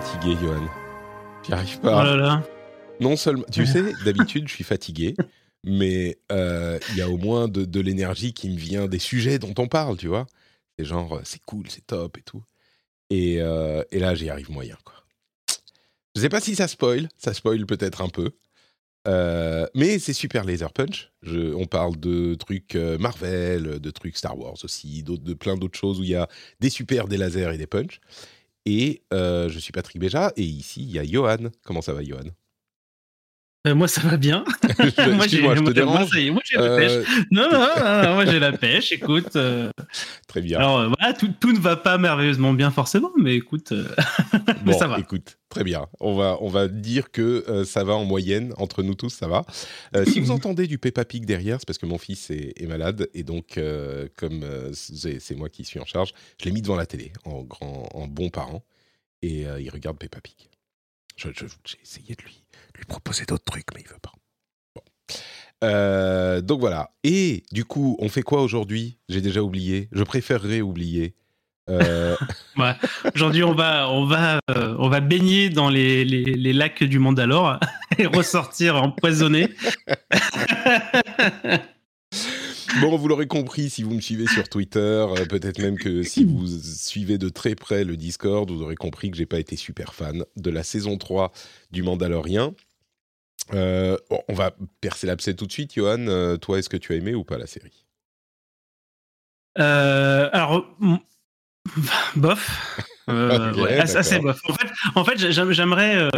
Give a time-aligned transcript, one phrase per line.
[0.00, 0.68] Fatigué, Johan.
[1.44, 2.04] J'y arrive Oh pas.
[2.04, 2.42] là là.
[3.00, 5.14] Non seulement, tu sais, d'habitude, je suis fatigué,
[5.64, 9.38] mais euh, il y a au moins de, de l'énergie qui me vient des sujets
[9.38, 10.26] dont on parle, tu vois.
[10.78, 12.42] C'est genre, euh, c'est cool, c'est top et tout.
[13.10, 14.94] Et, euh, et là, j'y arrive moyen, quoi.
[16.14, 18.30] Je sais pas si ça spoil, ça spoil peut-être un peu.
[19.06, 21.10] Euh, mais c'est super Laser Punch.
[21.22, 26.00] Je, on parle de trucs Marvel, de trucs Star Wars aussi, de plein d'autres choses
[26.00, 26.28] où il y a
[26.60, 28.00] des super, des lasers et des punch.
[28.66, 31.50] Et euh, je suis Patrick Béja, et ici il y a Johan.
[31.64, 32.30] Comment ça va, Johan?
[33.66, 34.44] Euh, moi, ça va bien.
[34.62, 36.08] Je- moi, j'ai Excuse-moi, je te moi, dérange.
[36.10, 37.24] ça y est, moi, j'ai la Euh, pêche.
[37.30, 38.92] Non, non, non, non, moi, j'ai la pêche.
[38.92, 39.34] Écoute.
[39.36, 39.70] euh,
[40.28, 40.58] Très bien.
[40.58, 43.72] Alors, voilà, tout, tout ne va pas merveilleusement bien, forcément, mais écoute.
[44.64, 44.98] mais bon, ça va.
[44.98, 45.86] écoute, très bien.
[46.00, 49.44] On va, on va dire que ça va en moyenne, entre nous tous, ça va.
[50.06, 53.08] Si vous entendez du Peppa Pig derrière, c'est parce que mon fils est, est malade,
[53.14, 53.58] et donc,
[54.16, 57.42] comme c'est c'est moi qui suis en charge, je l'ai mis devant la télé, en,
[57.42, 58.62] grand, en bon parent,
[59.22, 60.34] et il regarde Peppa Pig.
[61.16, 62.42] Je- je- J'ai essayé de lui,
[62.76, 64.12] lui proposer d'autres trucs, mais il veut pas.
[64.74, 64.82] Bon.
[65.64, 66.90] Euh, donc voilà.
[67.04, 68.98] Et du coup, on fait quoi aujourd'hui?
[69.08, 69.88] J'ai déjà oublié.
[69.92, 71.14] Je préférerais oublier.
[71.68, 72.16] Euh,
[72.56, 72.72] Ouais.
[73.14, 76.98] Aujourd'hui, on va, on va, euh, on va baigner dans les, les, les lacs du
[76.98, 77.58] Mandalore
[77.98, 79.48] et ressortir empoisonné.
[82.80, 86.24] Bon, vous l'aurez compris si vous me suivez sur Twitter, euh, peut-être même que si
[86.24, 89.94] vous suivez de très près le Discord, vous aurez compris que j'ai pas été super
[89.94, 91.32] fan de la saison 3
[91.70, 92.54] du Mandalorien.
[93.54, 93.96] Euh,
[94.28, 96.06] on va percer l'abcès tout de suite, Johan.
[96.08, 97.84] Euh, toi, est-ce que tu as aimé ou pas la série?
[99.58, 100.66] Euh, alors,
[102.16, 102.82] bof.
[103.08, 104.40] Euh, ouais, assez, bof.
[104.48, 106.08] En fait, en fait j'aime- j'aimerais,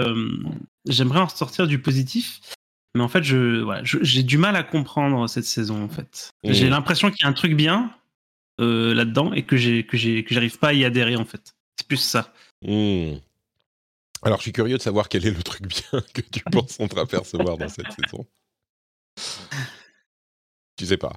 [0.86, 2.40] j'aimerais en sortir du positif,
[2.94, 5.84] mais en fait, je, voilà, je- j'ai du mal à comprendre cette saison.
[5.84, 6.54] En fait, Mhm.
[6.54, 7.94] j'ai l'impression qu'il y a un truc bien
[8.58, 11.16] là-dedans et que j'ai, que j'ai, que j'arrive pas à y adhérer.
[11.16, 12.32] En fait, c'est plus ça.
[12.64, 13.16] Hmm.
[14.22, 17.56] Alors, je suis curieux de savoir quel est le truc bien que tu penses entreapercevoir
[17.58, 18.26] dans cette saison.
[20.76, 21.12] Tu sais pas.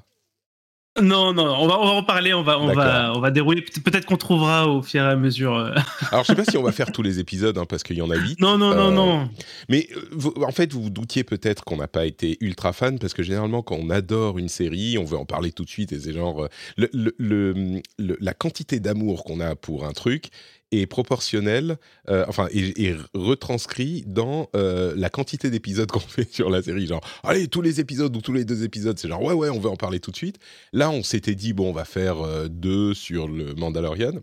[1.02, 2.34] Non, non, on va, on va en parler.
[2.34, 3.62] On va, on va, on va dérouler.
[3.62, 5.56] Peut- Peut-être qu'on trouvera au fur et à mesure.
[5.56, 5.74] euh.
[6.12, 8.02] Alors, je sais pas si on va faire tous les épisodes, hein, parce qu'il y
[8.02, 8.38] en a huit.
[8.42, 9.30] Non, non, non, Euh, non.
[9.70, 13.00] Mais euh, vous- en fait, vous vous doutiez peut-être qu'on n'a pas été ultra fan
[13.00, 15.94] parce que généralement, quand on adore une série, on veut en parler tout de suite
[15.94, 20.28] et c'est genre le- le- la quantité d'amour qu'on a pour un truc
[20.72, 21.78] est proportionnelle,
[22.10, 26.88] euh, enfin, est, est retranscrit dans euh, la quantité d'épisodes qu'on fait sur la série.
[26.88, 29.60] Genre, allez, tous les épisodes ou tous les deux épisodes, c'est genre, ouais, ouais, on
[29.60, 30.38] veut en parler tout de suite.
[30.74, 34.14] Là, on s'était dit, bon, on va faire euh, deux sur le Mandalorian.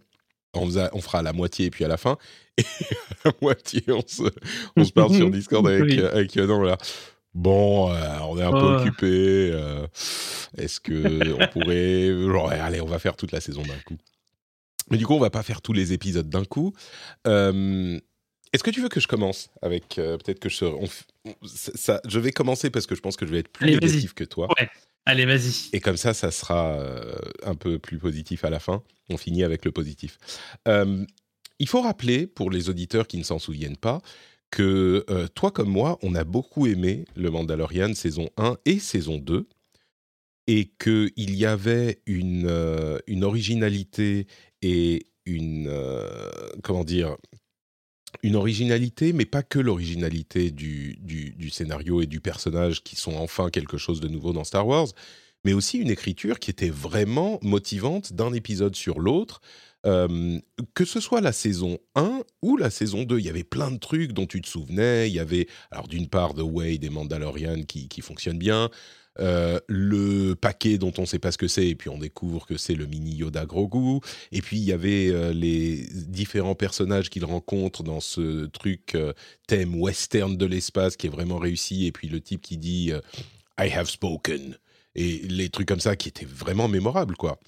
[0.55, 2.17] On, on fera la moitié et puis à la fin.
[2.59, 2.63] Et
[3.25, 4.23] à la moitié, on se,
[4.77, 6.01] on se parle sur Discord avec, Oui.
[6.01, 6.79] avec Yonan, voilà.
[7.35, 9.57] Bon, on est un peu occupé.
[10.57, 13.97] Est-ce que on pourrait, genre, allez, on va faire toute la saison d'un coup.
[14.91, 16.73] Mais du coup, on va pas faire tous les épisodes d'un coup.
[17.27, 17.99] Euh,
[18.53, 21.35] Est-ce que tu veux que je commence avec euh, peut-être que je on f- on-
[21.47, 23.75] ça, ça- je vais commencer parce que je pense que je vais être plus Allez,
[23.75, 24.49] négatif que toi.
[24.59, 24.69] Ouais.
[25.05, 25.69] Allez, vas-y.
[25.73, 28.83] Et comme ça, ça sera euh, un peu plus positif à la fin.
[29.11, 30.19] On finit avec le positif.
[30.67, 31.05] Euh,
[31.59, 34.01] il faut rappeler, pour les auditeurs qui ne s'en souviennent pas,
[34.51, 39.19] que euh, toi comme moi, on a beaucoup aimé le Mandalorian saison 1 et saison
[39.19, 39.47] 2.
[40.51, 44.27] Et qu'il y avait une, euh, une originalité
[44.63, 45.69] et une...
[45.69, 46.31] euh,
[46.63, 47.17] comment dire
[48.23, 53.51] une originalité, mais pas que l'originalité du, du, scénario et du personnage qui sont enfin
[53.51, 54.89] quelque chose de nouveau dans Star Wars,
[55.45, 59.41] mais aussi une écriture qui était vraiment motivante d'un épisode sur l'autre.
[59.87, 60.41] Euh,
[60.75, 63.79] que ce soit la saison 1 ou la saison 2, il y avait plein de
[63.79, 65.09] trucs dont tu te souvenais.
[65.09, 68.71] Il y avait, alors d'une part, The Way des Mandalorian qui, qui fonctionne bien,
[69.21, 72.47] euh, le paquet dont on ne sait pas ce que c'est, et puis on découvre
[72.47, 74.01] que c'est le mini Yoda Grogu.
[74.33, 79.13] Et puis il y avait euh, les différents personnages qu'il rencontre dans ce truc euh,
[79.47, 81.87] thème western de l'espace qui est vraiment réussi.
[81.87, 82.93] Et puis le type qui dit
[83.59, 84.57] I have spoken.
[84.95, 87.39] Et les trucs comme ça qui étaient vraiment mémorables, quoi.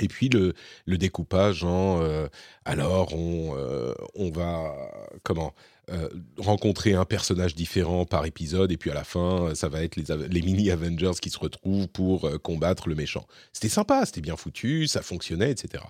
[0.00, 0.54] Et puis le,
[0.86, 2.26] le découpage en euh,
[2.64, 4.74] alors on, euh, on va
[5.22, 5.54] comment
[5.90, 6.08] euh,
[6.38, 10.04] rencontrer un personnage différent par épisode et puis à la fin ça va être les,
[10.28, 13.26] les mini Avengers qui se retrouvent pour combattre le méchant.
[13.52, 15.84] C'était sympa, c'était bien foutu, ça fonctionnait, etc.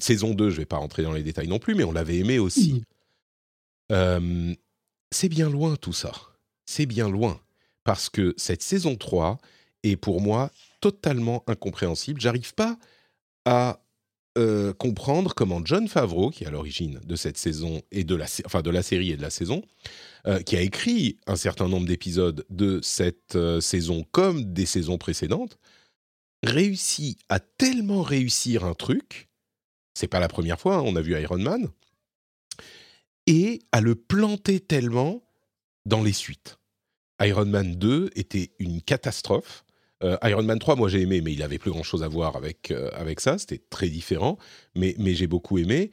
[0.00, 2.38] Saison 2, je vais pas rentrer dans les détails non plus, mais on l'avait aimé
[2.38, 2.82] aussi.
[5.10, 6.12] c'est bien loin tout ça.
[6.66, 7.40] C'est bien loin
[7.84, 9.38] parce que cette saison 3
[9.84, 12.20] est pour moi totalement incompréhensible.
[12.20, 12.76] J'arrive pas
[13.44, 13.80] à
[14.38, 18.26] euh, comprendre comment John Favreau, qui est à l'origine de cette saison et de la,
[18.44, 19.62] enfin de la série et de la saison,
[20.26, 24.96] euh, qui a écrit un certain nombre d'épisodes de cette euh, saison comme des saisons
[24.96, 25.58] précédentes,
[26.44, 29.28] réussit à tellement réussir un truc,
[29.94, 31.68] c'est pas la première fois, hein, on a vu Iron Man,
[33.26, 35.22] et à le planter tellement
[35.84, 36.58] dans les suites.
[37.20, 39.64] Iron Man 2 était une catastrophe.
[40.04, 42.36] Euh, Iron Man 3, moi j'ai aimé, mais il avait plus grand chose à voir
[42.36, 43.38] avec, euh, avec ça.
[43.38, 44.38] C'était très différent,
[44.74, 45.90] mais, mais j'ai beaucoup aimé.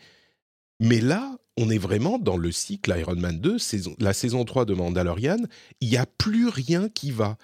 [0.79, 4.65] Mais là, on est vraiment dans le cycle Iron Man 2, saison, la saison 3
[4.65, 5.37] de Mandalorian.
[5.81, 7.37] Il n'y a plus rien qui va.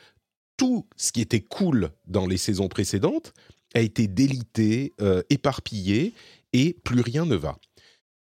[0.58, 3.34] Tout ce qui était cool dans les saisons précédentes
[3.74, 6.14] a été délité, euh, éparpillé,
[6.54, 7.58] et plus rien ne va.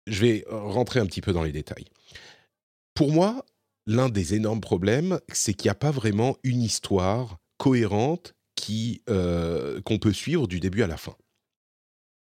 [0.06, 1.84] Je vais rentrer un petit peu dans les détails.
[2.94, 3.44] Pour moi,
[3.86, 9.80] l'un des énormes problèmes, c'est qu'il n'y a pas vraiment une histoire cohérente qui euh,
[9.80, 11.16] qu'on peut suivre du début à la fin.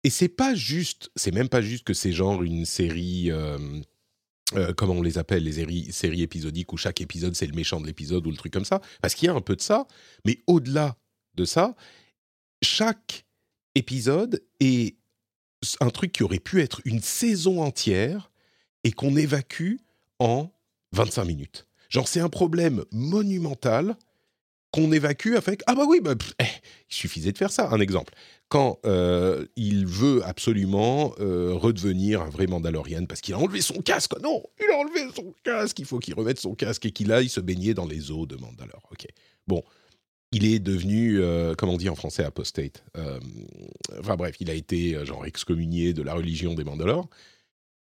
[0.04, 3.58] Et c'est pas juste, c'est même pas juste que c'est genre une série, euh,
[4.54, 7.82] euh, comment on les appelle, les séries, séries épisodiques où chaque épisode c'est le méchant
[7.82, 9.88] de l'épisode ou le truc comme ça, parce qu'il y a un peu de ça,
[10.26, 10.96] mais au-delà
[11.34, 11.76] de ça,
[12.62, 13.26] chaque
[13.74, 14.96] épisode est
[15.80, 18.30] un truc qui aurait pu être une saison entière
[18.84, 19.78] et qu'on évacue
[20.20, 20.52] en
[20.92, 21.66] 25 minutes.
[21.90, 23.98] Genre c'est un problème monumental
[24.76, 27.70] qu'on évacue avec ah bah oui bah, eh, il suffisait de faire ça.
[27.72, 28.14] Un exemple.
[28.50, 33.82] Quand euh, il veut absolument euh, redevenir un vrai Mandalorian parce qu'il a enlevé son
[33.82, 34.20] casque.
[34.22, 35.80] Non il a enlevé son casque.
[35.80, 38.36] Il faut qu'il remette son casque et qu'il aille se baigner dans les eaux de
[38.36, 38.84] Mandalore.
[38.92, 39.08] Ok.
[39.48, 39.64] Bon.
[40.32, 42.84] Il est devenu, euh, comment on dit en français, apostate.
[44.00, 47.08] enfin bref, il a été genre excommunié de la religion des Mandalores.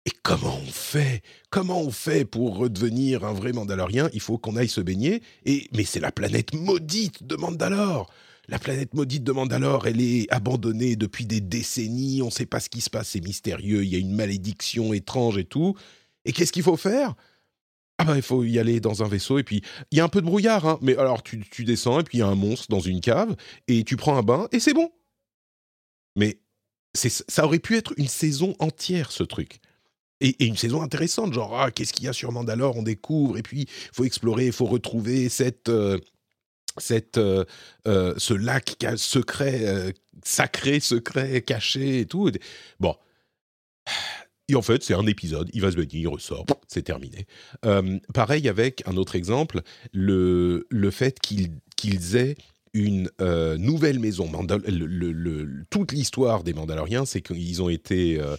[0.05, 1.21] Et comment on fait?
[1.51, 4.09] Comment on fait pour redevenir un vrai Mandalorien?
[4.13, 5.21] Il faut qu'on aille se baigner.
[5.45, 8.11] Et mais c'est la planète maudite de Mandalore.
[8.47, 12.21] La planète maudite de Mandalore, elle est abandonnée depuis des décennies.
[12.23, 13.83] On ne sait pas ce qui se passe, c'est mystérieux.
[13.83, 15.75] Il y a une malédiction étrange et tout.
[16.25, 17.13] Et qu'est-ce qu'il faut faire?
[17.99, 19.61] Ah ben, il faut y aller dans un vaisseau et puis
[19.91, 22.21] il y a un peu de brouillard, hein, mais alors tu descends et puis il
[22.21, 23.35] y a un monstre dans une cave
[23.67, 24.91] et tu prends un bain et c'est bon.
[26.15, 26.39] Mais
[26.95, 29.59] ça aurait pu être une saison entière ce truc
[30.21, 33.43] et, une saison intéressante, genre ah, qu'est-ce qu'il y a sur Mandalore, on découvre, et
[33.43, 35.97] puis il faut explorer, il faut retrouver cette, euh,
[36.77, 37.43] cette, euh,
[37.87, 42.31] euh, ce lac secret, sacré, secret, caché et tout.
[42.79, 42.95] Bon.
[44.47, 47.25] Et en fait, c'est un épisode, il va se baigner, il ressort, c'est terminé.
[48.13, 49.61] pareil avec un autre exemple,
[49.93, 52.35] le, le fait qu'ils aient
[52.73, 53.09] une
[53.57, 54.29] nouvelle maison.
[55.69, 58.35] toute l'histoire des Mandaloriens, c'est qu'ils ont été euh,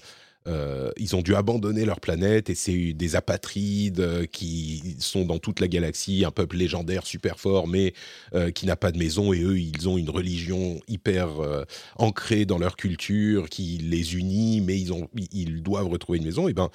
[0.46, 5.60] ils ont dû abandonner leur planète et c'est des apatrides euh, qui sont dans toute
[5.60, 7.94] la galaxie, un peuple légendaire super fort, mais
[8.34, 9.32] euh, qui n'a pas de maison.
[9.32, 11.28] Et eux, ils ont une religion hyper
[11.96, 14.80] ancrée dans leur culture qui les unit, mais
[15.32, 16.48] ils, doivent retrouver une maison.
[16.48, 16.70] Et ben,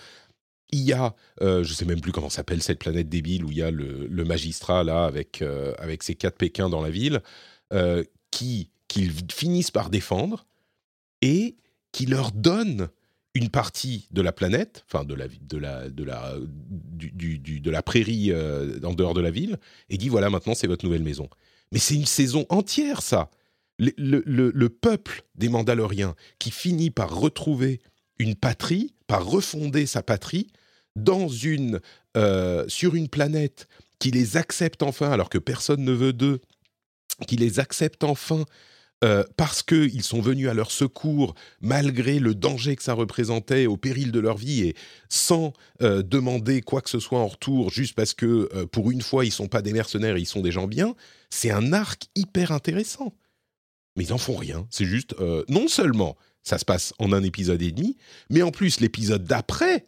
[0.71, 3.63] il y a, je sais même plus comment s'appelle cette planète débile où il y
[3.63, 7.21] a le, magistrat là avec ses quatre Pékins dans la ville,
[8.31, 10.45] qui qu'ils finissent par défendre
[11.21, 11.57] et
[11.91, 12.89] qui leur donne
[13.37, 16.33] une partie de la planète, enfin de la, de la, de la,
[16.73, 19.57] du, de la prairie euh, en dehors de la ville,
[19.89, 21.29] et dit voilà, maintenant c'est votre nouvelle maison.
[21.71, 23.29] Mais c'est une saison entière, ça.
[23.77, 27.79] Le, le, le, peuple des Mandaloriens qui finit par retrouver
[28.17, 30.47] une patrie, par refonder sa patrie
[30.95, 31.79] dans une,
[32.15, 33.67] euh, sur une planète
[33.99, 36.41] qui les accepte enfin, alors que personne ne veut d'eux,
[37.27, 38.45] qui les accepte enfin
[39.03, 43.77] euh, parce qu'ils sont venus à leur secours malgré le danger que ça représentait au
[43.77, 44.75] péril de leur vie et
[45.07, 49.01] sans euh, demander quoi que ce soit en retour, juste parce que euh, pour une
[49.01, 50.95] fois ils sont pas des mercenaires, ils sont des gens bien,
[51.29, 53.13] c'est un arc hyper intéressant.
[53.95, 54.65] Mais ils n'en font rien.
[54.71, 55.15] C'est juste,
[55.47, 57.97] non seulement ça se passe en un épisode et demi,
[58.29, 59.87] mais en plus l'épisode d'après,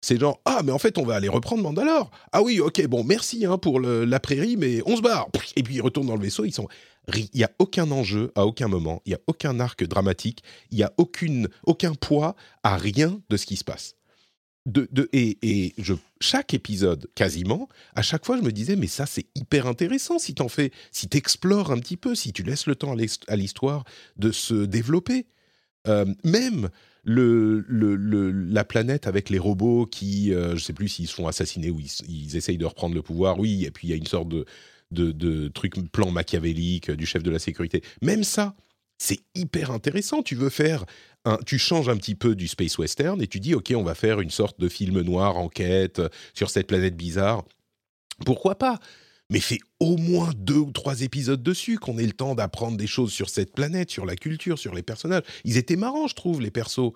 [0.00, 2.10] c'est genre ah mais en fait on va aller reprendre Mandalore.
[2.32, 5.74] Ah oui ok bon merci hein, pour la prairie mais on se barre et puis
[5.74, 6.68] ils retournent dans le vaisseau ils sont
[7.16, 10.78] il n'y a aucun enjeu à aucun moment, il n'y a aucun arc dramatique, il
[10.78, 13.94] n'y a aucun poids à rien de ce qui se passe.
[14.66, 18.86] De, de, et, et je, chaque épisode, quasiment, à chaque fois, je me disais, mais
[18.86, 22.66] ça, c'est hyper intéressant si t'en fais, si t'explores un petit peu, si tu laisses
[22.66, 22.94] le temps
[23.28, 23.84] à l'histoire
[24.16, 25.26] de se développer.
[26.24, 26.68] même
[27.02, 31.26] le, le, la planète avec les robots qui, je ne sais plus s'ils se font
[31.26, 33.96] assassiner ou ils, ils, essayent de reprendre le pouvoir, oui, et puis il y a
[33.96, 34.44] une sorte de,
[34.90, 37.82] de, de truc, plan machiavélique du chef de la sécurité.
[38.02, 38.54] Même ça,
[38.98, 40.22] c'est hyper intéressant.
[40.22, 40.84] Tu veux faire
[41.46, 44.20] tu changes un petit peu du space western et tu dis ok, on va faire
[44.20, 46.00] une sorte de film noir enquête
[46.34, 47.44] sur cette planète bizarre.
[48.24, 48.78] Pourquoi pas?
[49.30, 52.88] Mais fais au moins deux ou trois épisodes dessus, qu'on ait le temps d'apprendre des
[52.88, 55.22] choses sur cette planète, sur la culture, sur les personnages.
[55.44, 56.92] Ils étaient marrants, je trouve, les persos.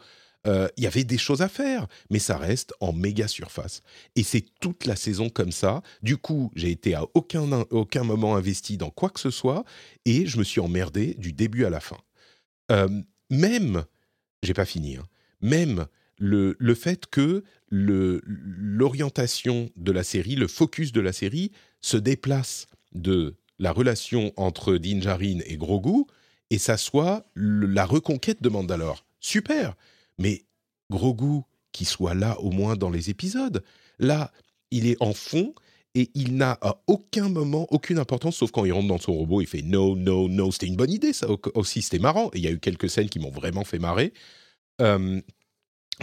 [0.47, 3.83] Euh, il y avait des choses à faire, mais ça reste en méga surface.
[4.15, 5.83] Et c'est toute la saison comme ça.
[6.03, 9.65] Du coup, j'ai été à aucun, aucun moment investi dans quoi que ce soit,
[10.05, 11.99] et je me suis emmerdé du début à la fin.
[12.71, 12.89] Euh,
[13.31, 13.85] même
[14.45, 15.07] j'ai pas fini, hein.
[15.41, 15.87] même
[16.19, 22.69] le, le, fait que l'orientation de la série, le focus de la série se déplace
[22.93, 26.05] de la relation entre Din Djarin et Grogu
[26.51, 29.05] et ça soit la reconquête de Mandalore.
[29.19, 29.75] Super
[30.18, 30.44] Mais
[30.90, 31.42] Grogu,
[31.73, 33.64] qui soit là au moins dans les épisodes,
[33.99, 34.33] là,
[34.71, 35.54] il est en fond
[35.94, 39.40] et il n'a à aucun moment aucune importance, sauf quand il rentre dans son robot,
[39.40, 40.50] il fait no, no, no.
[40.50, 42.30] C'était une bonne idée, ça aussi, c'était marrant.
[42.33, 44.12] Et il y a eu quelques scènes qui m'ont vraiment fait marrer.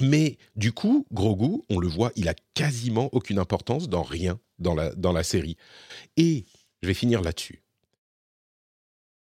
[0.02, 4.76] mais du coup, Grogu, on le voit, il a quasiment aucune importance dans rien dans
[4.76, 5.58] la, dans la série.
[6.16, 6.46] Et
[6.82, 7.64] je vais finir là-dessus.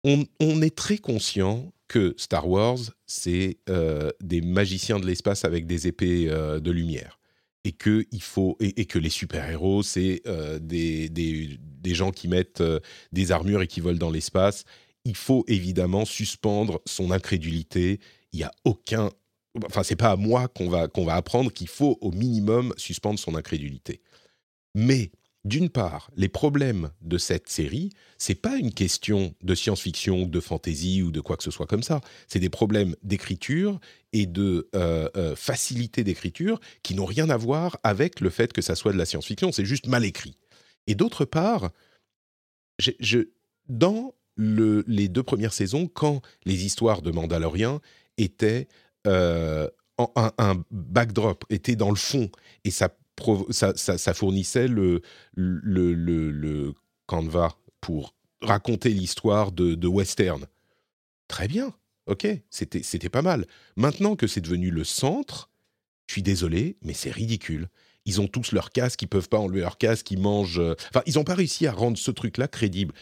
[0.05, 5.67] On, on, est très conscient que Star Wars, c'est euh, des magiciens de l'espace avec
[5.67, 7.19] des épées euh, de lumière
[7.65, 12.13] et que il faut et, que les super héros c'est euh, des, des, des, gens
[12.13, 12.63] qui mettent
[13.11, 14.63] des armures et qui volent dans l'espace.
[15.05, 17.99] Il faut évidemment suspendre son incrédulité.
[18.33, 19.11] Il y a aucun,
[19.67, 23.19] enfin c'est pas à moi qu'on va qu'on va apprendre qu'il faut au minimum suspendre
[23.19, 24.01] son incrédulité.
[24.77, 25.11] Mais
[25.45, 31.03] d'une part, les problèmes de cette série, c'est pas une question de science-fiction, de fantasy
[31.03, 32.01] ou de quoi que ce soit comme ça.
[32.29, 33.81] C'est des problèmes d'écriture
[34.13, 38.61] et de euh, euh, facilité d'écriture qui n'ont rien à voir avec le fait que
[38.61, 39.51] ça soit de la science-fiction.
[39.51, 40.37] C'est juste mal écrit.
[40.87, 41.71] Et d'autre part,
[43.69, 47.81] dans les deux premières saisons, quand les histoires de Mandalorian
[48.19, 48.69] étaient
[49.07, 49.69] euh,
[50.17, 52.31] un, backdrop, étaient dans le fond,
[52.65, 52.89] et ça
[53.51, 55.03] ça, fournissait le,
[55.35, 56.75] le, le,
[57.07, 60.47] canevas pour raconter l'histoire de, western.
[61.29, 61.73] Très bien,
[62.07, 63.47] ok, c'était pas mal.
[63.77, 65.51] Maintenant que c'est devenu le centre,
[66.07, 67.69] je suis désolé, mais c'est ridicule.
[68.07, 70.59] Ils ont tous leur casque, ils peuvent pas enlever leur casque, ils mangent.
[70.59, 72.95] Euh, enfin, ils n'ont pas réussi à rendre ce truc-là crédible.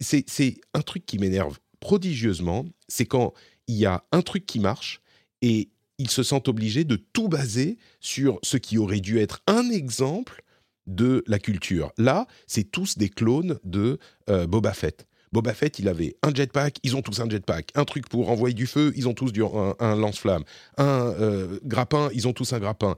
[0.00, 3.32] C'est un truc qui m'énerve prodigieusement, c'est quand
[3.66, 5.00] il y a un truc qui marche
[5.42, 9.68] et ils se sentent obligés de tout baser sur ce qui aurait dû être un
[9.68, 10.42] exemple
[10.86, 11.92] de la culture.
[11.98, 13.98] Là, c'est tous des clones de
[14.30, 15.06] euh, Boba Fett.
[15.30, 17.70] Boba Fett, il avait un jetpack, ils ont tous un jetpack.
[17.74, 19.30] Un truc pour envoyer du feu, ils ont tous
[19.78, 20.42] un, lance-flamme.
[20.78, 22.96] Un euh, grappin, ils ont tous un grappin.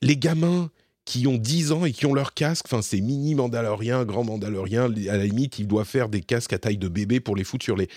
[0.00, 0.70] Les gamins
[1.04, 4.84] qui ont 10 ans et qui ont leur casque, enfin c'est mini mandalorien, grand mandalorien,
[4.84, 7.64] à la limite, ils doivent faire des casques à taille de bébé pour les foutre
[7.64, 7.88] sur les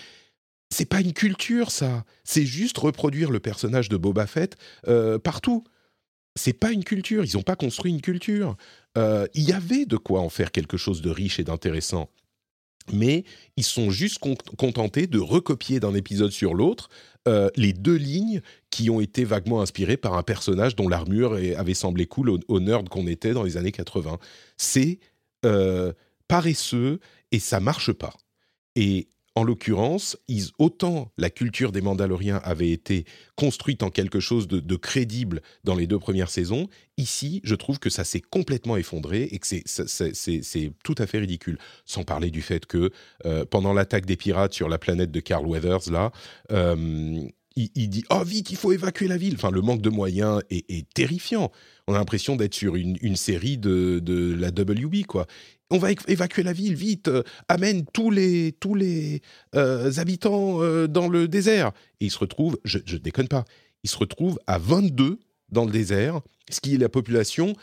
[0.70, 2.04] c'est pas une culture, ça.
[2.24, 4.56] C'est juste reproduire le personnage de Boba Fett
[4.86, 5.64] euh, partout.
[6.36, 7.24] C'est pas une culture.
[7.24, 8.56] Ils n'ont pas construit une culture.
[8.96, 12.10] Euh, il y avait de quoi en faire quelque chose de riche et d'intéressant.
[12.92, 13.24] Mais
[13.56, 16.88] ils sont juste contentés de recopier d'un épisode sur l'autre
[17.26, 21.74] euh, les deux lignes qui ont été vaguement inspirées par un personnage dont l'armure avait
[21.74, 24.18] semblé cool au, au nerd qu'on était dans les années 80.
[24.56, 25.00] C'est
[26.28, 28.14] paresseux et ça marche pas.
[28.74, 30.16] Et en l'occurrence,
[30.58, 33.04] autant la culture des Mandaloriens avait été
[33.36, 36.66] construite en quelque chose de, crédible dans les deux premières saisons,
[36.96, 41.56] ici, je trouve que ça s'est complètement effondré et que c'est tout à fait ridicule.
[41.84, 42.90] Sans parler du fait que
[43.26, 46.10] euh, pendant l'attaque des pirates sur la planète de Carl Weathers, là,
[46.50, 47.22] euh,
[47.54, 49.34] il, dit Oh, vite, il faut évacuer la ville.
[49.34, 51.52] Enfin, le manque de moyens est, terrifiant.
[51.86, 55.26] On a l'impression d'être sur une, série de, la WB, quoi
[55.70, 59.20] on va évacuer la ville, vite, euh, amène tous les, tous les
[59.54, 61.72] euh, habitants euh, dans le désert.
[62.00, 63.44] Et il se retrouve, je ne déconne pas,
[63.82, 65.18] il se retrouve à 22
[65.50, 66.20] dans le désert,
[66.50, 67.54] ce qui est la population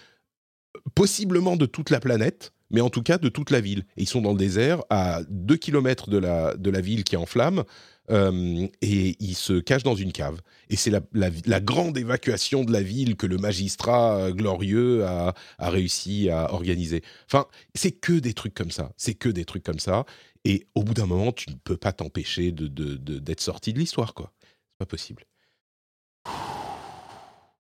[0.94, 3.86] possiblement de toute la planète, mais en tout cas de toute la ville.
[3.98, 7.16] Et ils sont dans le désert, à 2 km de la, de la ville qui
[7.16, 7.64] est en flammes,
[8.12, 10.42] euh, et ils se cachent dans une cave.
[10.70, 16.30] Et c'est la, grande évacuation de la ville que le magistrat euh, glorieux a, réussi
[16.30, 17.02] à organiser.
[17.26, 18.92] Enfin, c'est que des trucs comme ça.
[18.98, 20.06] C'est que des trucs comme ça.
[20.44, 24.14] Et au bout d'un moment, tu ne peux pas t'empêcher d'être de, sorti de l'histoire,
[24.14, 24.32] quoi.
[24.44, 25.26] C'est pas possible.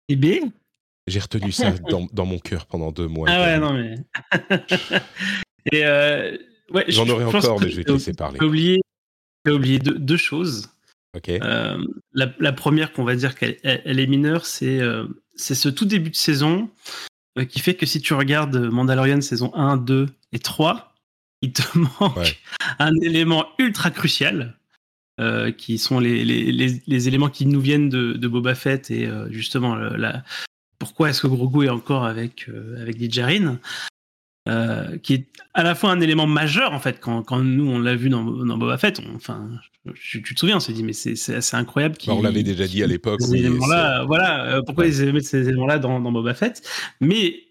[0.07, 0.51] Eh bien?
[1.07, 3.27] J'ai retenu ça dans, mon cœur pendant deux mois.
[3.29, 3.95] Ah ouais, non mais.
[5.71, 6.35] et euh,
[6.87, 8.39] J'en aurais encore, mais je vais te laisser parler.
[9.45, 10.69] J'ai oublié, deux, choses.
[11.15, 11.29] Ok.
[11.29, 11.77] Euh,
[12.13, 15.69] la, la première qu'on va dire qu'elle elle- elle est mineure, c'est euh, c'est ce
[15.69, 16.69] tout début de saison
[17.37, 20.93] euh, qui fait que si tu regardes Mandalorian saison 1, 2 et 3,
[21.41, 21.61] il te
[21.99, 22.37] manque Ouais.
[22.79, 24.57] un élément ultra crucial.
[25.57, 29.07] qui sont les, les, les, les éléments qui nous viennent de, de Boba Fett et
[29.29, 30.23] justement la,
[30.77, 32.49] pourquoi est-ce que Grogu est encore avec
[32.81, 32.97] avec
[34.47, 37.79] euh, qui est à la fois un élément majeur en fait quand, quand nous on
[37.79, 39.47] l'a vu dans, dans Boba Fett, on- enfin
[39.95, 41.95] tu, tu te souviens, on s'est dit mais c'est assez incroyable.
[42.05, 43.21] Bah, on l'avait déjà dit à l'époque.
[43.21, 44.95] Ces voilà, euh, pourquoi Ouais.
[44.95, 46.61] ils mettent ces éléments-là dans, dans Boba Fett.
[47.01, 47.41] Mais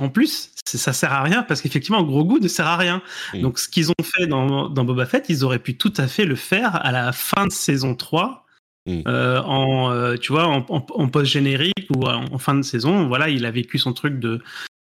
[0.00, 3.00] en plus, ça sert à rien parce qu'effectivement, Grogu ne sert à rien.
[3.34, 6.24] Donc, ce qu'ils ont fait dans, dans Boba Fett, ils auraient pu tout à fait
[6.24, 8.44] le faire à la fin de saison 3.
[8.86, 9.00] Mm.
[9.06, 13.06] euh, en tu vois en, en- en post générique ou en, en fin de saison
[13.08, 14.42] voilà il a vécu son truc de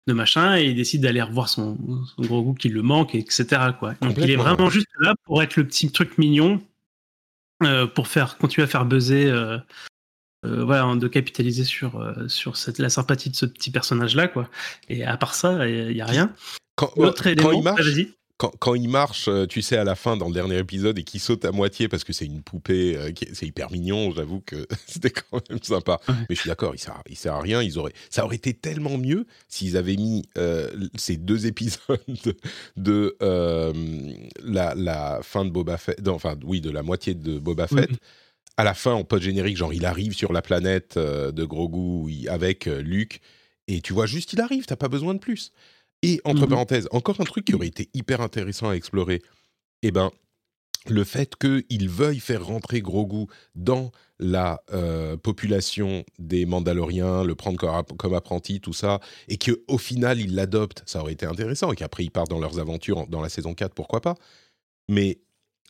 [0.07, 1.78] de machin et il décide d'aller revoir son,
[2.16, 3.45] son Grogu qui le manque etc
[3.78, 6.61] quoi donc il est vraiment juste là pour être le petit truc mignon
[7.62, 9.59] euh, pour faire continuer à faire buzzer euh,
[10.47, 14.49] euh, voilà, de capitaliser sur, sur cette, la sympathie de ce petit personnage-là, quoi.
[14.88, 16.33] Et à part ça, il n'y a rien.
[16.76, 18.07] Quand, quand élément, il marche, ah.
[18.40, 21.04] Quand, quand il marche, euh, tu sais, à la fin, dans le dernier épisode, et
[21.04, 24.66] qu'il saute à moitié parce que c'est une poupée, euh, c'est hyper mignon, j'avoue que
[24.87, 26.00] c'était quand même sympa.
[26.09, 26.14] Ouais.
[26.30, 27.61] Mais je suis d'accord, il sert, il sert à rien.
[27.62, 32.00] Ils auraient, ça aurait été tellement mieux s'ils avaient mis euh, ces deux épisodes
[32.78, 33.75] de, euh,
[34.42, 37.90] la, la fin de Boba Fett, non, enfin, oui, de la moitié de Boba Fett.
[38.56, 43.20] À la fin, en post-générique, genre, il arrive sur la planète de Grogu avec Luke,
[43.68, 45.52] et tu vois juste, il arrive, t'as pas besoin de plus.
[46.02, 46.49] Et entre Mhm.
[46.50, 49.21] parenthèses, encore un truc qui aurait été hyper intéressant à explorer,
[49.83, 50.11] eh ben,
[50.87, 57.59] le fait qu'ils veuillent faire rentrer Grogu dans la euh, population des Mandaloriens, le prendre
[57.59, 61.71] comme, app- comme apprenti, tout ça, et qu'au final, ils l'adoptent, ça aurait été intéressant,
[61.73, 64.14] et qu'après, ils partent dans leurs aventures en- dans la saison 4, pourquoi pas.
[64.88, 65.21] Mais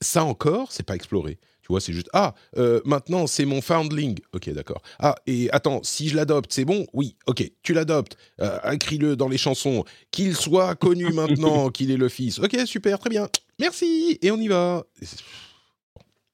[0.01, 1.39] ça encore, c'est pas exploré.
[1.71, 4.19] Tu vois, c'est juste ah euh, maintenant c'est mon foundling.
[4.33, 4.83] Ok, d'accord.
[4.99, 6.85] Ah et attends, si je l'adopte, c'est bon?
[6.93, 8.17] Oui, ok, tu l'adoptes.
[8.41, 9.85] Euh, Écris-le dans les chansons.
[10.11, 12.41] Qu'il soit connu maintenant qu'il est le fils.
[12.41, 13.29] Ok, super, très bien.
[13.61, 14.83] Merci et on y va.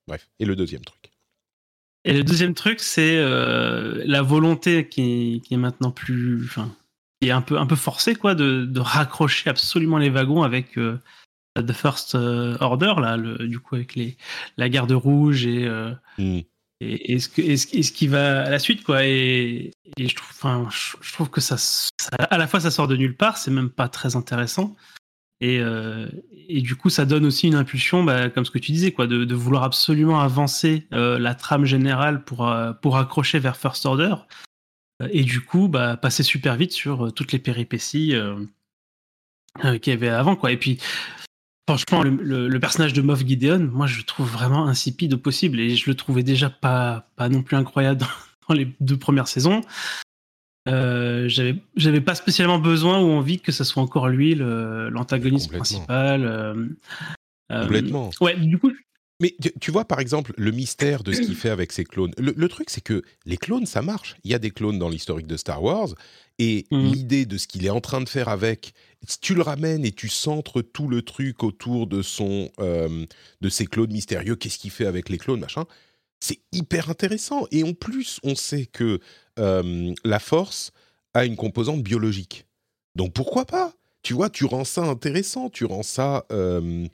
[0.08, 0.26] Bref.
[0.40, 1.12] Et le deuxième truc.
[2.06, 6.74] Et le deuxième truc, c'est euh, la volonté qui, qui est maintenant plus, enfin,
[7.20, 10.78] qui est un peu, un peu forcée, quoi, de, de raccrocher absolument les wagons avec
[10.78, 10.98] euh,
[11.62, 14.16] The First euh, Order, là, le, du coup, avec les,
[14.56, 16.40] la garde rouge et, euh, Hmm.
[16.80, 19.04] et, et ce que, et, ce, et ce qui va à la suite, quoi.
[19.04, 22.88] Et, je trouve, enfin, je, je trouve que ça, ça, à la fois, ça sort
[22.88, 24.74] de nulle part, c'est même pas très intéressant.
[25.42, 26.08] Et, euh,
[26.48, 29.06] et du coup, ça donne aussi une impulsion, bah, comme ce que tu disais, quoi,
[29.06, 33.84] de, de vouloir absolument avancer euh, la trame générale pour, euh, pour accrocher vers First
[33.84, 34.14] Order.
[35.10, 38.14] Et du coup, bah, passer super vite sur toutes les péripéties
[39.60, 40.52] qu'il y avait avant, quoi.
[40.52, 40.78] Et puis,
[41.68, 45.18] franchement, le, le- le personnage de Moff Gideon, moi, je le trouve vraiment insipide au
[45.18, 45.58] possible.
[45.60, 48.06] Et je le trouvais déjà pas, pas non plus incroyable dans,
[48.48, 49.62] dans les deux premières saisons.
[50.68, 56.24] Euh, j'avais pas spécialement besoin ou envie que ce soit encore lui l'antagoniste principal.
[56.24, 56.66] euh,
[57.52, 58.10] euh, Complètement.
[58.20, 58.72] Ouais, du coup,
[59.20, 62.12] Mais tu, vois, par exemple, le mystère de ce qu'il fait avec ses clones.
[62.18, 64.16] Le, le truc, c'est que les clones, ça marche.
[64.24, 65.88] Il y a des clones dans l'historique de Star Wars.
[66.38, 66.92] Et Mhm.
[66.92, 68.74] l'idée de ce qu'il est en train de faire avec,
[69.08, 73.06] si tu le ramènes et tu centres tout le truc autour de, son, euh,
[73.40, 75.64] de ses clones mystérieux, qu'est-ce qu'il fait avec les clones, machin,
[76.20, 77.46] c'est hyper intéressant.
[77.52, 79.00] Et en plus, on sait que
[79.38, 80.72] euh, la force
[81.14, 82.44] a une composante biologique.
[82.96, 83.72] Donc pourquoi pas?
[84.02, 86.86] Tu vois, tu rends ça intéressant, tu rends ça euh,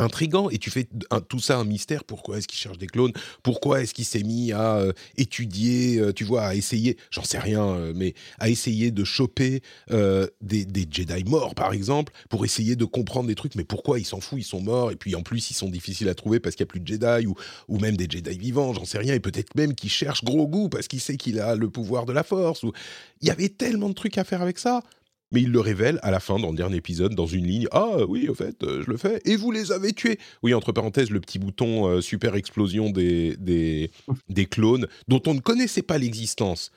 [0.00, 0.88] intrigant et tu fais
[1.28, 2.04] tout ça un mystère.
[2.04, 3.12] Pourquoi est-ce qu'il cherche des clones?
[3.42, 7.38] Pourquoi est-ce qu'il s'est mis à euh, étudier, euh, tu vois, à essayer, j'en sais
[7.38, 12.76] rien, euh, mais à essayer de choper des, des Jedi morts, par exemple, pour essayer
[12.76, 13.54] de comprendre des trucs.
[13.54, 16.08] Mais pourquoi il s'en fout Ils sont morts et puis en plus ils sont difficiles
[16.08, 17.34] à trouver parce qu'il n'y a plus de Jedi ou,
[17.68, 19.14] ou même des Jedi vivants, j'en sais rien.
[19.14, 22.12] Et peut-être même qu'il cherche gros goût parce qu'il sait qu'il a le pouvoir de
[22.12, 22.62] la Force.
[22.62, 22.72] Ou...
[23.20, 24.82] Il y avait tellement de trucs à faire avec ça.
[25.30, 27.66] Mais il le révèle à la fin, dans le dernier épisode, dans une ligne.
[27.70, 29.20] Ah oui, au fait, euh, je le fais.
[29.26, 30.18] Et vous les avez tués.
[30.42, 33.90] Oui, entre parenthèses, le petit bouton euh, super explosion des, des,
[34.28, 36.70] des clones, dont on ne connaissait pas l'existence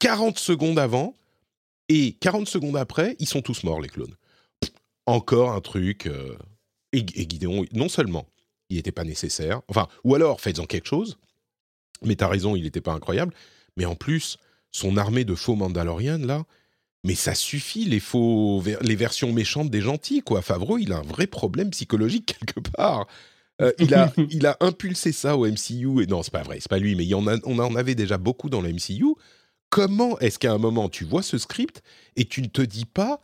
[0.00, 1.16] 40 secondes avant.
[1.88, 4.14] Et 40 secondes après, ils sont tous morts, les clones.
[4.60, 4.70] Pff,
[5.06, 6.06] encore un truc.
[6.06, 6.36] euh,
[6.92, 8.26] et, et Gideon, non seulement
[8.70, 11.18] il n'était pas nécessaire, enfin, ou alors faites-en quelque chose,
[12.02, 13.34] mais t'as raison, il n'était pas incroyable,
[13.76, 14.38] mais en plus,
[14.70, 16.44] son armée de faux Mandalorians, là,
[17.04, 20.40] mais ça suffit, les faux, les versions méchantes des gentils, quoi.
[20.40, 23.06] Favreau, il a un vrai problème psychologique quelque part.
[23.60, 26.70] Euh, il, a, il a impulsé ça au MCU, et non, c'est pas vrai, c'est
[26.70, 29.14] pas lui, mais il y en a, on en avait déjà beaucoup dans le MCU.
[29.68, 31.82] Comment est-ce qu'à un moment, tu vois ce script
[32.16, 33.20] et tu ne te dis pas,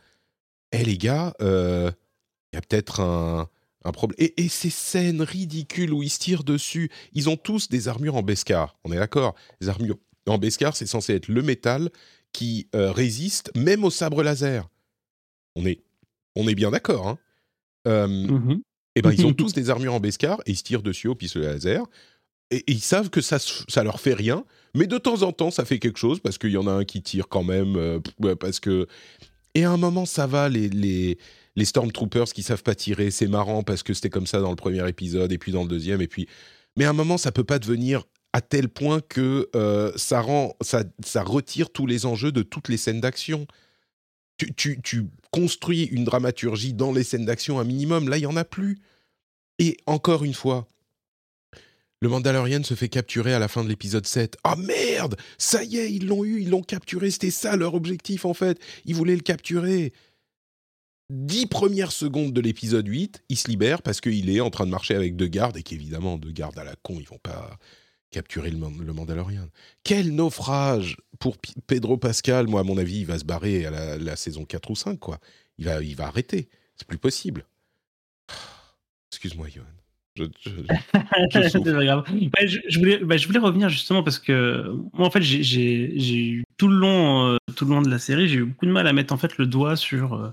[0.73, 1.91] hé les gars, euh,
[2.53, 3.49] il y a peut-être un,
[3.85, 4.17] un problème.
[4.19, 8.17] Et, et, ces scènes ridicules où ils se tirent dessus, ils ont tous des armures
[8.17, 8.77] en Beskar.
[8.85, 9.35] On est d'accord?
[9.61, 11.91] Les armures en Beskar, c'est censé être le métal
[12.33, 14.69] qui euh, résiste même au sabre laser.
[15.57, 15.83] On est,
[16.37, 17.09] on est bien d'accord.
[17.09, 17.19] Hein
[17.87, 18.61] euh, mmh Et
[18.97, 21.15] eh ben ils ont tous des armures en Beskar et ils se tirent dessus au
[21.15, 21.85] pistolet laser.
[22.51, 25.65] Et, ils savent que ça, ça leur fait rien, mais de temps en temps ça
[25.65, 28.01] fait quelque chose parce qu'il y en a un qui tire quand même, euh,
[28.37, 28.87] parce que.
[29.55, 31.19] Et à un moment ça va les les
[31.57, 34.57] les Stormtroopers qui savent pas tirer, c'est marrant parce que c'était comme ça dans le
[34.57, 36.29] premier épisode et puis dans le deuxième et puis.
[36.77, 38.05] Mais à un moment ça peut pas devenir
[38.39, 42.69] à tel point que euh, ça, rend, ça, ça retire tous les enjeux de toutes
[42.69, 43.49] les scènes d'action.
[44.37, 48.37] Tu, tu, construis une dramaturgie dans les scènes d'action un minimum, là il n'y en
[48.37, 48.79] a plus.
[49.59, 50.69] Et encore une fois,
[52.01, 54.37] le Mandalorian se fait capturer à la fin de l'épisode 7.
[54.45, 58.25] Ah merde Ça y est, ils l'ont eu, ils l'ont capturé, c'était ça leur objectif
[58.25, 58.61] en fait.
[58.85, 59.93] Ils voulaient le capturer.
[61.11, 64.71] Dix premières secondes de l'épisode 8, il se libère parce qu'il est en train de
[64.71, 67.59] marcher avec deux gardes et qu'évidemment, deux gardes à la con, ils vont pas
[68.11, 69.49] capturer le, le Mandalorian.
[69.85, 72.47] Quel naufrage pour Pedro Pascal.
[72.47, 75.19] Moi, à mon avis, il va se barrer à la, saison 4 ou 5, quoi.
[75.59, 76.49] Il va, il va arrêter.
[76.77, 77.45] C'est plus possible.
[79.13, 79.65] Excuse-moi, Johan.
[80.19, 80.29] Je,
[82.69, 86.67] je, voulais, bah, je voulais revenir justement parce que moi, en fait, j'ai eu tout
[86.67, 88.93] le long, euh, tout le long de la série, j'ai eu beaucoup de mal à
[88.93, 90.31] mettre en fait le doigt sur, euh,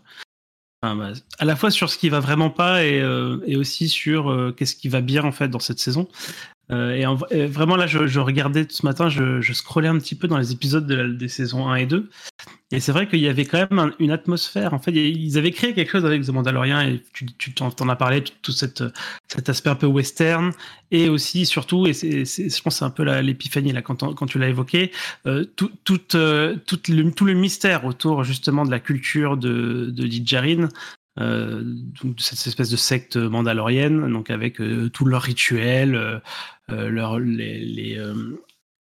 [0.82, 4.54] bah, à la fois sur ce qui va vraiment pas et, euh, et aussi sur
[4.58, 6.08] qu'est-ce qui va bien en fait dans cette saison.
[6.72, 10.38] Euh, et, vraiment, là, je, regardais ce matin, je, je, scrollais un petit peu dans
[10.38, 12.10] les épisodes de des saisons 1 et 2.
[12.72, 14.74] Et c'est vrai qu'il y avait quand même une atmosphère.
[14.74, 18.24] En fait, ils avaient créé quelque chose avec The Mandalorian et tu, t'en, as parlé,
[18.42, 18.84] tout, cette,
[19.28, 20.52] cet aspect un peu western.
[20.90, 24.50] Et aussi, surtout, et je pense que c'est un peu l'épiphanie là, quand, tu l'as
[24.50, 24.92] évoqué,
[25.28, 30.08] euh, tout, tout, euh, tout, le, tout mystère autour justement de la culture de, de
[30.08, 30.70] Djarin,
[31.18, 31.64] euh,
[32.18, 36.22] cette espèce de secte mandalorienne, donc avec euh, tous leurs rituels,
[36.72, 38.14] euh, euh leurs les, les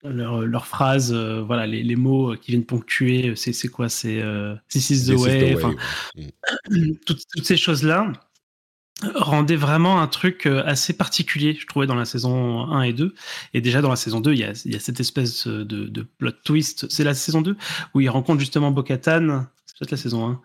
[0.03, 4.23] leurs leur phrases, voilà, les, les, mots qui viennent ponctuer, c'est, c'est quoi C'est
[4.69, 5.55] This is the way.
[6.15, 6.91] Mm.
[7.05, 8.13] toutes, toutes, ces choses-là
[9.15, 13.15] rendaient vraiment un truc assez particulier, je trouvais, dans la saison 1 et 2.
[13.55, 15.63] Et déjà dans la saison 2, il y a, il y a cette espèce de,
[15.63, 16.85] de plot twist.
[16.91, 17.57] C'est la saison 2
[17.95, 19.47] où il rencontre justement Bo-Katan.
[19.65, 20.41] C'est peut-être la saison 1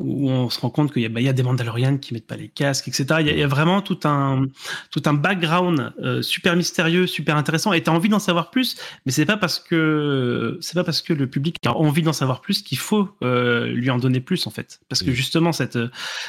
[0.00, 2.36] où on se rend compte qu'il y, bah, y, a des Mandalorians qui mettent pas
[2.36, 3.06] les casques, etc.
[3.20, 4.46] Il y, y, a vraiment tout un,
[4.90, 7.72] tout un background euh, super mystérieux, super intéressant.
[7.72, 8.76] Et tu as envie d'en savoir plus,
[9.06, 12.40] mais c'est pas parce que c'est pas parce que le public a envie d'en savoir
[12.40, 14.80] plus qu'il faut euh, lui en donner plus en fait.
[14.88, 15.78] Parce que justement cette,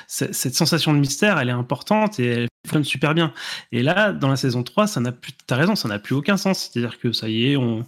[0.08, 3.34] cette, cette sensation de mystère, elle est importante et elle fonctionne super bien.
[3.71, 6.38] Et là, dans la saison 3, ça n'a plus, t'as raison, ça n'a plus aucun
[6.38, 6.69] sens.
[6.71, 7.86] C'est-à-dire que ça y est, on,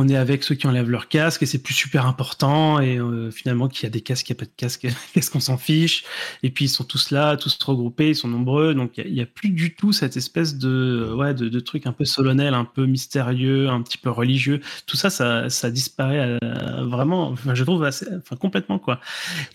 [0.00, 3.30] on est avec ceux qui enlèvent leur casque et c'est plus super important et euh,
[3.30, 5.58] finalement qu'il y a des casques, il n'y a pas de casque, qu'est-ce qu'on s'en
[5.58, 6.04] fiche?
[6.42, 9.26] Et puis ils sont tous là, tous regroupés, ils sont nombreux donc il n'y a,
[9.26, 12.86] plus du tout cette espèce de ouais de, de, truc un peu solennel, un peu
[12.86, 18.06] mystérieux, un petit peu religieux, tout ça ça, ça disparaît euh, vraiment, je trouve assez,
[18.16, 19.00] enfin complètement quoi.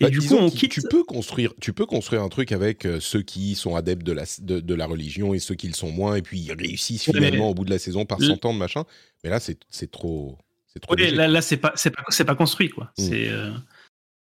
[0.00, 0.70] Et bah, du coup on quitte...
[0.70, 4.12] tu peux construire, tu peux construire un truc avec euh, ceux qui sont adeptes de
[4.12, 7.04] la de, de, la religion et ceux qui le sont moins et puis ils réussissent
[7.04, 8.84] finalement au bout de la saison par s'entendre machin.
[9.26, 10.38] Mais là, c'est trop.
[10.80, 12.92] trop oui, là, là c'est pas, pas, pas construit, quoi.
[12.96, 13.02] Mm.
[13.02, 13.50] C'est euh,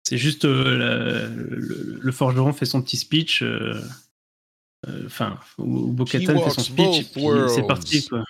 [0.02, 3.43] c'est juste euh, le, forgeron fait son petit speech.
[3.43, 3.80] Euh,
[5.06, 7.06] enfin, ou Bokatan fait son speech,
[7.49, 8.23] c'est parti, quoi.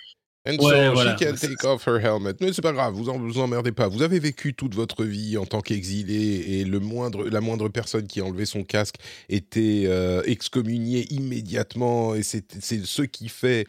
[0.46, 2.34] And so she can take off her helmet.
[2.42, 3.88] Mais c'est pas grave, vous en, vous emmerdez pas.
[3.88, 8.06] Vous avez vécu toute votre vie en tant qu'exilé et le moindre, la moindre personne
[8.06, 8.96] qui a enlevé son casque
[9.30, 9.88] était
[10.26, 12.14] excommuniée immédiatement.
[12.14, 12.44] Et c'est
[12.84, 13.66] ce qui fait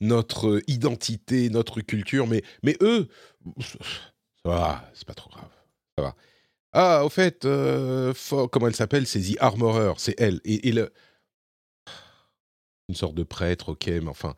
[0.00, 2.26] notre identité, notre culture.
[2.26, 3.08] Mais, mais eux,
[3.60, 3.78] ça
[4.44, 5.50] va, c'est pas trop grave.
[5.96, 6.14] Ça va.
[6.72, 8.12] Ah, au fait, euh,
[8.52, 10.40] comment elle s'appelle C'est The Armorer, c'est elle.
[10.44, 10.92] Et, le...
[12.88, 14.34] Une sorte de prêtre, ok, mais enfin,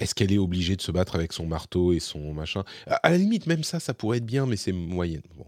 [0.00, 2.64] est-ce qu'elle est obligée de se battre avec son marteau et son machin?
[2.86, 5.20] À, la limite, même ça, ça pourrait être bien, mais c'est moyen.
[5.34, 5.46] Bon.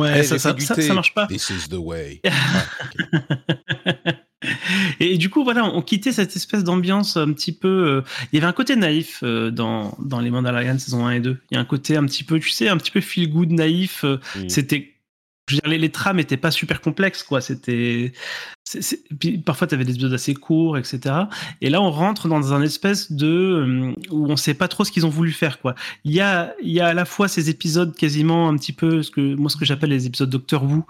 [0.00, 1.26] Ouais, ça, ça, ça, marche pas.
[1.26, 2.22] This is the way.
[5.12, 7.68] Et du coup, voilà, on quittait cette espèce d'ambiance un petit peu.
[7.68, 11.20] Euh, il y avait un côté naïf euh, dans, dans les Mandalorian saison 1 et
[11.20, 11.38] 2.
[11.50, 13.50] Il y a un côté un petit peu, tu sais, un petit peu feel good,
[13.50, 14.04] naïf.
[14.04, 14.48] Euh, mm.
[14.48, 14.90] C'était.
[15.46, 17.42] Je veux dire, les, les trames n'étaient pas super complexes, quoi.
[17.42, 18.12] C'était.
[19.44, 21.14] Parfois, tu avais des épisodes assez courts, etc.
[21.60, 23.92] Et là, on rentre dans un espèce de.
[24.10, 25.74] où on ne sait pas trop ce qu'ils ont voulu faire, quoi.
[26.04, 29.02] Il y a, il y a à la fois ces épisodes quasiment un petit peu,
[29.02, 30.86] ce que, moi, ce que j'appelle les épisodes Doctor Who,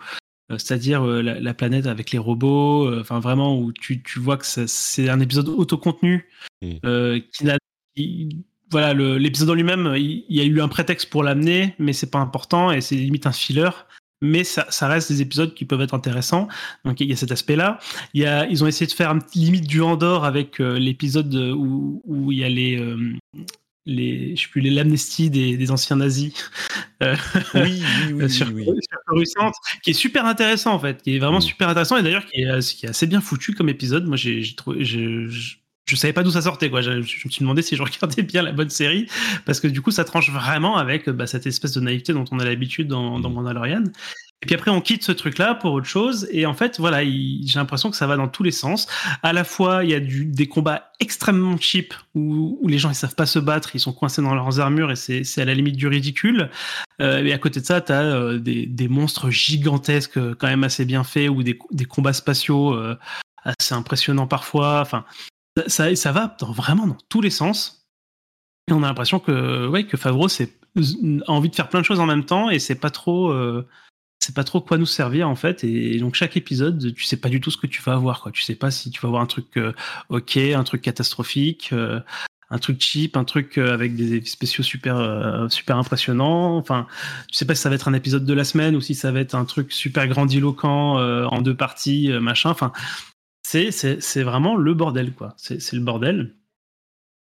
[0.50, 4.44] c'est-à-dire euh, la, planète avec les robots, euh, enfin vraiment où tu, tu vois que
[4.44, 6.28] c'est un épisode autocontenu
[6.62, 7.18] mmh.
[7.32, 7.56] qui n'a
[8.70, 12.18] voilà l'épisode en lui-même il, y a eu un prétexte pour l'amener mais c'est pas
[12.18, 13.70] important et c'est limite un filler
[14.20, 16.48] mais ça, ça, reste des épisodes qui peuvent être intéressants.
[16.86, 17.78] Donc il y a cet aspect-là.
[18.14, 22.00] Il y a, ils ont essayé de faire un limite du Andorre avec l'épisode où,
[22.06, 22.82] où il y a les
[23.86, 26.32] les, je sais plus, les l'amnestie des, des, anciens nazis.
[27.02, 27.16] Euh,
[27.54, 28.64] oui, oui, oui, sur, oui,
[29.82, 31.42] qui est super intéressant en fait, qui est vraiment mm.
[31.42, 34.06] super intéressant et d'ailleurs qui, qui, est assez bien foutu comme épisode.
[34.06, 35.28] Moi, j'ai trouvé, je,
[35.86, 36.80] je, savais pas d'où ça sortait quoi.
[36.80, 39.06] Je, me suis demandé si je regardais bien la bonne série
[39.44, 42.38] parce que du coup, ça tranche vraiment avec bah, cette espèce de naïveté dont on
[42.38, 43.34] a l'habitude dans, dans mm.
[43.34, 43.84] Mandalorian.
[44.44, 46.28] Et puis après, on quitte ce truc-là pour autre chose.
[46.30, 48.86] Et en fait, voilà, j'ai l'impression que ça va dans tous les sens.
[49.22, 53.14] À la fois, il y a des combats extrêmement cheap où, les gens ils savent
[53.14, 55.88] pas se battre, ils sont coincés dans leurs armures et c'est à la limite du
[55.88, 56.50] ridicule.
[57.00, 60.62] Euh, et à côté de ça, tu as euh, des, monstres gigantesques, euh, quand même
[60.64, 61.56] assez bien faits, ou des,
[61.88, 62.98] combats spatiaux euh,
[63.44, 64.82] assez impressionnants parfois.
[64.82, 65.06] Enfin,
[65.68, 67.88] ça, ça va vraiment dans tous les sens.
[68.68, 72.00] Et on a l'impression que, ouais, que Favreau a envie de faire plein de choses
[72.00, 73.32] en même temps et c'est pas trop
[74.24, 75.64] c'est pas trop quoi nous servir en fait.
[75.64, 78.32] Et donc chaque épisode tu sais pas du tout ce que tu vas avoir quoi.
[78.32, 79.72] Tu sais pas si tu vas avoir un truc euh,
[80.08, 82.00] ok un truc catastrophique euh,
[82.50, 86.56] un truc cheap un truc euh, avec des spéciaux super super impressionnants.
[86.56, 86.86] Enfin
[87.28, 89.12] tu sais pas si ça va être un épisode de la semaine ou si ça
[89.12, 92.48] va être un truc super grandiloquent en deux parties machin.
[92.50, 92.72] Enfin
[93.42, 95.34] c'est c'est vraiment le bordel quoi.
[95.36, 96.34] C'est le bordel.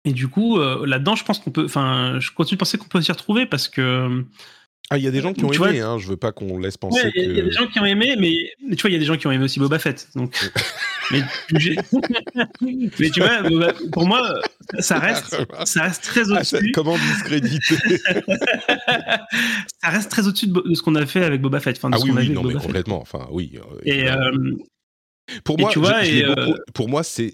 [0.04, 3.02] Et du coup là-dedans je pense qu'on peut enfin je continue de penser qu'on peut
[3.02, 4.24] s'y retrouver parce que
[4.92, 6.76] ah, il y a des gens qui ont aimé, hein, je veux pas qu'on laisse
[6.76, 7.10] penser.
[7.14, 9.06] Il y, a des gens qui ont aimé, mais, tu vois, il y a des
[9.06, 10.08] gens qui ont aimé aussi Boba Fett.
[10.14, 10.36] Donc,
[11.10, 11.22] mais,
[12.60, 13.42] mais, tu vois,
[13.90, 14.40] pour moi,
[14.80, 16.72] ça reste, ça reste très ah, au-dessus.
[16.72, 17.76] comment discréditer
[19.82, 21.76] Ça reste très au-dessus de, ce qu'on a fait avec Boba Fett.
[21.76, 23.00] Enfin, ah oui, oui, non, mais complètement.
[23.00, 23.52] Enfin, oui.
[23.56, 24.56] Euh, et, euh,
[25.44, 27.32] pour, moi, tu vois, et, euh, pour moi, c'est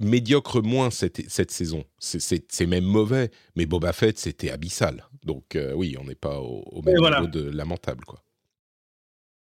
[0.00, 1.84] médiocre moins cette, cette saison.
[1.98, 5.04] C'est même mauvais, mais Boba Fett, c'était abyssal.
[5.24, 8.04] Donc euh, oui, on n'est pas au, même niveau de lamentable.
[8.04, 8.22] Quoi.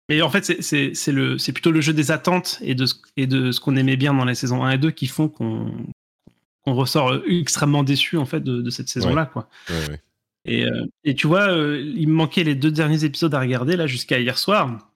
[0.09, 2.85] Mais en fait, c'est plutôt le jeu des attentes et de,
[3.17, 5.85] et de ce qu'on aimait bien dans les saisons 1 et 2 qui font qu'on
[6.65, 9.25] ressort extrêmement déçu en fait, de, cette saison-là.
[9.25, 9.49] quoi.
[10.45, 13.77] Et, euh, et, tu vois, euh, il me manquait les deux derniers épisodes à regarder
[13.77, 14.89] là jusqu'à hier soir.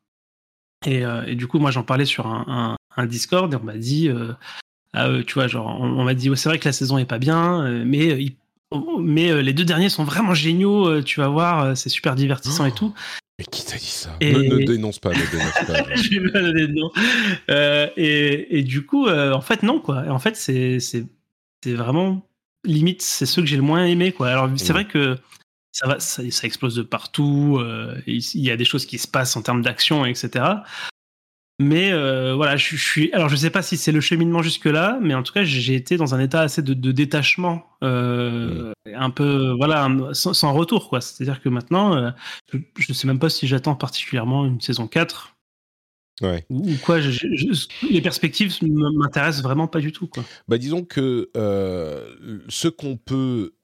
[0.86, 4.10] Et, et, du coup, moi, j'en parlais sur un, un, Discord et on m'a dit
[5.00, 7.64] ah, tu vois, genre, on, m'a dit, c'est vrai que la saison est pas bien,
[7.64, 8.30] euh, mais, euh,
[9.00, 12.72] mais euh, les deux derniers sont vraiment géniaux, tu vas voir, c'est super divertissant et
[12.72, 12.94] tout.
[13.40, 14.18] Mais qui t'a dit ça?
[14.22, 16.92] Ne, dénonce pas, ne dénonce
[17.48, 17.92] pas.
[17.98, 20.06] et, et, du coup, en fait, non, quoi.
[20.10, 21.06] En fait, c'est
[21.66, 22.28] vraiment
[22.66, 24.30] limite, c'est ceux que j'ai le moins aimé, quoi.
[24.30, 25.18] Alors, c'est vrai que
[25.72, 27.62] ça, va, ça, ça, explose de partout,
[28.08, 30.46] il y a des choses qui se passent en termes d'action, etc.
[31.60, 33.12] Mais euh, voilà, je, suis.
[33.14, 35.98] Alors, je sais pas si c'est le cheminement jusque-là, mais en tout cas, j'ai été
[35.98, 41.02] dans un état assez de, détachement, euh, un peu, voilà, sans, retour, quoi.
[41.02, 42.12] C'est-à-dire que maintenant, euh,
[42.54, 45.36] je, ne sais même pas si j'attends particulièrement une saison 4.
[46.22, 46.46] Ouais.
[46.50, 50.24] Ou, quoi, les perspectives m'intéressent vraiment pas du tout, quoi.
[50.48, 53.56] Bah, disons que ce qu'on peut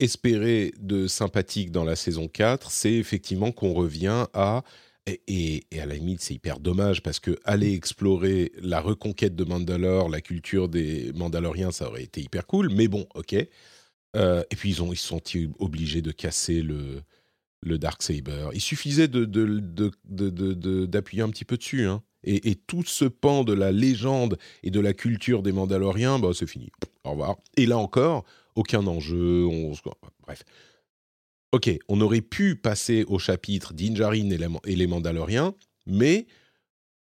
[0.00, 4.64] espérer de sympathique dans la saison 4, c'est effectivement qu'on revient à
[5.06, 10.08] et, à la limite, c'est hyper dommage parce que aller explorer la reconquête de Mandalore,
[10.08, 12.70] la culture des Mandaloriens, ça aurait été hyper cool.
[12.70, 13.36] Mais bon, ok.
[14.16, 15.20] Euh, et puis ils ont ils sont
[15.58, 17.02] obligés de casser le
[17.62, 18.48] le dark saber.
[18.52, 19.24] Il suffisait de
[20.86, 22.02] d'appuyer un petit peu dessus, hein.
[22.28, 26.30] Et, et, tout ce pan de la légende et de la culture des Mandaloriens, bah
[26.34, 26.72] c'est fini.
[27.04, 27.36] Au revoir.
[27.56, 28.24] Et là encore,
[28.56, 29.46] aucun enjeu.
[29.46, 29.72] On...
[30.22, 30.42] Bref.
[31.52, 35.54] Ok, on aurait pu passer au chapitre d'Injarin et, les Mandaloriens,
[35.86, 36.26] mais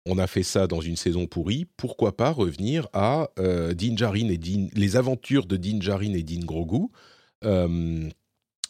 [0.06, 1.66] on a fait ça dans une saison pourrie.
[1.76, 4.40] Pourquoi pas revenir à euh, Dinjarin et
[4.74, 6.88] les aventures de Dinjarin et Din Grogu
[7.44, 8.08] euh,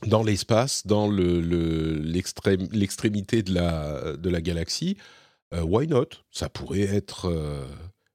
[0.06, 4.96] dans l'espace, dans l'extrémité de, la, galaxie
[5.54, 6.08] euh, Why not?
[6.30, 7.32] Ça pourrait être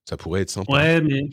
[0.06, 0.72] ça pourrait être sympa.
[0.72, 1.30] Ouais, mais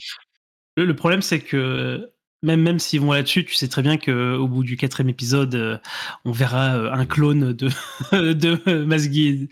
[0.76, 2.10] le problème c'est que
[2.42, 5.78] même, même s'ils vont là-dessus, tu sais très bien qu'au bout du quatrième épisode, euh,
[6.24, 7.68] on verra euh, un clone de,
[8.12, 8.56] de.
[8.68, 9.48] De Gideon.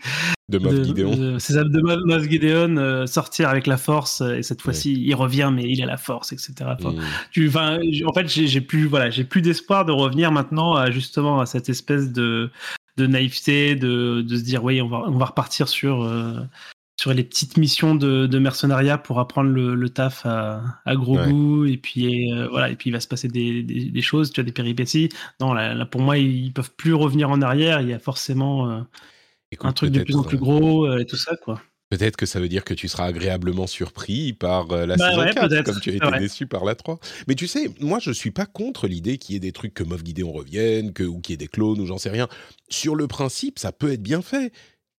[0.47, 5.81] De, de Gideon euh, sortir avec la force, et cette fois-ci, il revient, mais il
[5.81, 6.53] a la force, etc.
[6.79, 7.01] Mm.
[7.31, 11.69] tu, en fait, j'ai plus, voilà, plus d'espoir de revenir maintenant à justement à cette
[11.69, 12.51] espèce de,
[12.97, 16.07] de naïveté, de, de se dire, oui, on va, on va repartir sur
[17.05, 21.19] sur les petites missions de, de mercenariat pour apprendre le, le taf à, à gros
[21.19, 22.71] goût et puis euh, voilà.
[22.71, 25.09] Et puis il va se passer des, des, des, choses tu as des péripéties.
[25.39, 27.79] Non là, pour moi ils, peuvent plus revenir en arrière.
[27.81, 28.81] Il y a forcément euh,
[29.61, 31.61] un truc de plus en plus gros euh, et tout ça quoi.
[31.91, 35.31] Peut-être que ça veut dire que tu seras agréablement surpris par la Bah saison ouais,
[35.31, 36.97] 4, peut-être, comme tu as été déçu par la 3.
[37.27, 39.83] Mais tu sais, moi, je suis pas contre l'idée qu'il y ait des trucs que
[39.83, 42.27] Moff Gideon revienne, que, ou qu'il y ait des clones, ou j'en sais rien.
[42.69, 44.51] Sur le principe, ça peut être bien fait.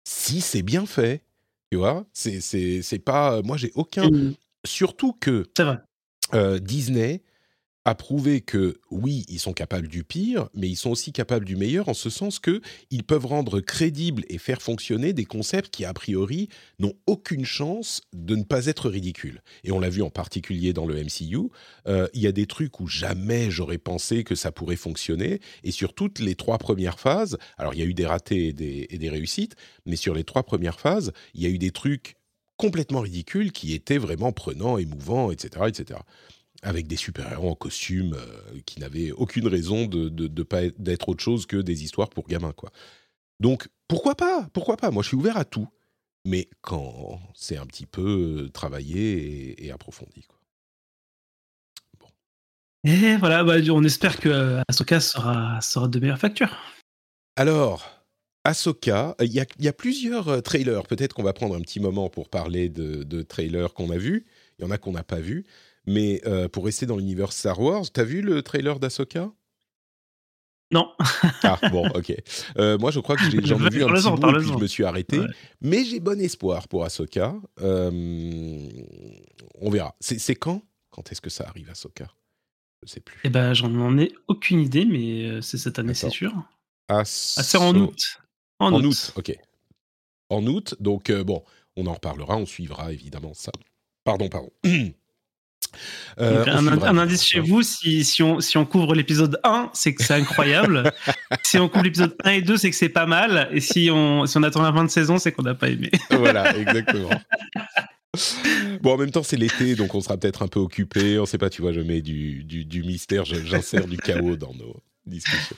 [0.05, 1.26] Si c'est bien fait,
[1.71, 3.43] tu vois, c'est pas...
[3.43, 4.11] Moi, j'ai aucun...
[4.11, 5.79] Mm, Surtout que vrai.
[6.35, 7.23] euh, Disney
[7.87, 11.55] a prouvé que oui, ils sont capables du pire, mais ils sont aussi capables du
[11.55, 15.85] meilleur en ce sens que ils peuvent rendre crédibles et faire fonctionner des concepts qui
[15.85, 16.49] a priori
[16.81, 19.41] n'ont aucune chance de ne pas être ridicules.
[19.63, 21.49] Et on l'a vu en particulier dans le MCU,
[21.87, 25.41] euh, il y a des trucs où jamais j'aurais pensé que ça pourrait fonctionner.
[25.63, 28.53] Et sur toutes les trois premières phases, alors il y a eu des ratés et
[28.53, 31.71] des, et des réussites, mais sur les trois premières phases, il y a eu des
[31.71, 32.17] trucs
[32.57, 36.01] complètement ridicules qui étaient vraiment prenants, émouvants, etc., etc
[36.63, 40.81] avec des super-héros en costume euh, qui n'avaient aucune raison de, de, de pas être-
[40.81, 42.71] d'être autre chose que des histoires pour gamins, quoi.
[43.41, 44.91] Donc, pourquoi pas Pourquoi pas?
[44.91, 45.69] Moi, je suis ouvert à tout.
[46.25, 50.39] Mais quand c'est un petit peu euh, travaillé et, et approfondi, quoi.
[52.85, 56.57] Et voilà, bah, on espère que euh, Ahsoka sera, sera de meilleure facture.
[57.37, 57.85] Alors,
[58.45, 60.85] Ahsoka, il y, y a plusieurs trailers.
[60.85, 64.25] Peut-être qu'on va prendre un petit moment pour parler de, de trailers qu'on a vus.
[64.59, 65.45] Il y en a qu'on n'a pas vus.
[65.87, 69.31] Mais euh, pour rester dans l'univers Star Wars, t'as vu le trailer d'Ahsoka
[70.73, 70.91] Non.
[71.45, 72.13] Ah bon, ok.
[72.59, 74.67] Euh, moi, je crois que j'en ai vu un petit bout et puis je me
[74.67, 75.21] suis arrêté.
[75.21, 75.27] Ouais.
[75.61, 77.37] Mais j'ai bon espoir pour Ahsoka.
[77.61, 77.91] Euh,
[79.61, 79.95] on verra.
[80.01, 80.63] C'est quand?
[80.91, 82.09] Quand est-ce que ça arrive, Ahsoka?
[82.85, 83.21] Je sais plus.
[83.25, 86.33] Eh ben, j'en ai aucune idée, mais c'est cette année, c'est sûr.
[86.89, 88.21] Ahso- Ah, c'est en août.
[88.59, 88.87] En, En août.
[88.87, 89.37] août, ok.
[90.31, 91.45] En août, donc euh, bon,
[91.77, 93.53] on en reparlera, on suivra évidemment ça.
[94.05, 94.51] Pardon, pardon.
[96.21, 100.03] Euh, un, indice chez vous, si, si, on, si on couvre l'épisode 1, c'est que
[100.03, 100.91] c'est incroyable.
[101.43, 103.49] si on couvre l'épisode 1 et 2, c'est que c'est pas mal.
[103.53, 105.91] Et si on, si on attend la fin de saison, c'est qu'on n'a pas aimé.
[106.11, 107.11] Voilà, exactement.
[108.81, 111.19] Bon, en même temps, c'est l'été, donc on sera peut-être un peu occupé.
[111.19, 114.55] On sait pas, tu vois, je mets du, du, du mystère, j'insère du chaos dans
[114.55, 115.57] nos discussions.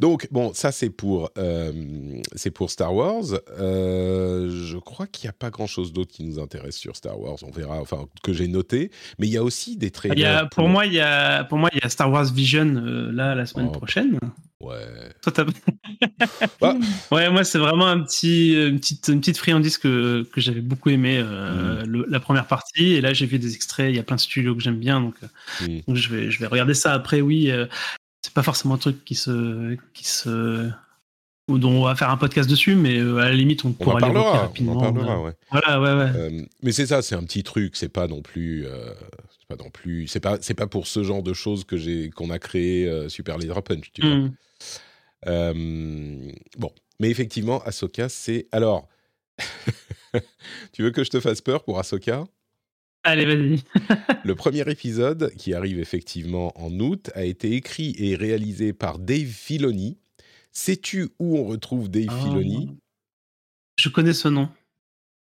[0.00, 1.72] Donc, bon, ça, c'est pour, euh,
[2.34, 3.24] c'est pour Star Wars.
[3.58, 7.36] Euh, je crois qu'il n'y a pas grand-chose d'autre qui nous intéresse sur Star Wars.
[7.42, 8.90] On verra, enfin, que j'ai noté.
[9.18, 10.16] Mais il y a aussi des trailers.
[10.16, 12.32] Il y a, pour, moi, il y a, pour moi, il y a Star Wars
[12.32, 13.72] Vision euh, là la semaine Oh.
[13.72, 14.18] prochaine.
[14.60, 14.86] Ouais.
[15.22, 15.32] Toi,
[16.60, 16.76] Bah.
[17.10, 20.88] Ouais, moi, c'est vraiment un petit, une, petite, une petite friandise que, que j'avais beaucoup
[20.90, 21.86] aimé euh, Mm.
[21.86, 22.92] le- la première partie.
[22.94, 23.90] Et là, j'ai vu des extraits.
[23.92, 25.00] Il y a plein de studios que j'aime bien.
[25.00, 25.80] Donc, euh, Mm.
[25.88, 27.20] donc je, vais, je vais regarder ça après.
[27.20, 27.66] Oui, euh,
[28.22, 29.76] c'est pas forcément un truc qui se.
[29.92, 30.70] Qui se
[31.48, 33.98] ou dont on va faire un podcast dessus, mais euh, à la limite, on, pourra
[33.98, 34.38] l'évoquer parlera.
[34.38, 34.76] On rapidement.
[34.76, 35.32] en parlera, ouais.
[35.50, 36.12] Voilà, ouais, ouais.
[36.16, 37.76] Euh, mais c'est ça, c'est un petit truc.
[37.76, 38.64] C'est pas non plus.
[38.64, 38.94] euh,
[39.38, 40.06] c'est pas non plus.
[40.06, 40.38] C'est pas.
[40.40, 43.62] C'est pas pour ce genre de choses que j'ai qu'on a créé euh, Super Leader
[43.62, 43.90] Punch.
[43.92, 44.16] Tu vois.
[44.16, 44.34] Mm.
[45.26, 48.46] Euh, bon, mais effectivement, Ahsoka, c'est.
[48.52, 48.88] Alors,
[50.72, 52.24] tu veux que je te fasse peur pour Ahsoka?
[53.04, 53.60] Allez, vas-y.
[54.24, 59.26] Le premier épisode, qui arrive effectivement en août, a été écrit et réalisé par Dave
[59.26, 59.98] Filoni.
[60.52, 62.20] Sais-tu où on retrouve Dave Ah.
[62.22, 62.70] Filoni?
[63.78, 64.48] Je connais ce nom.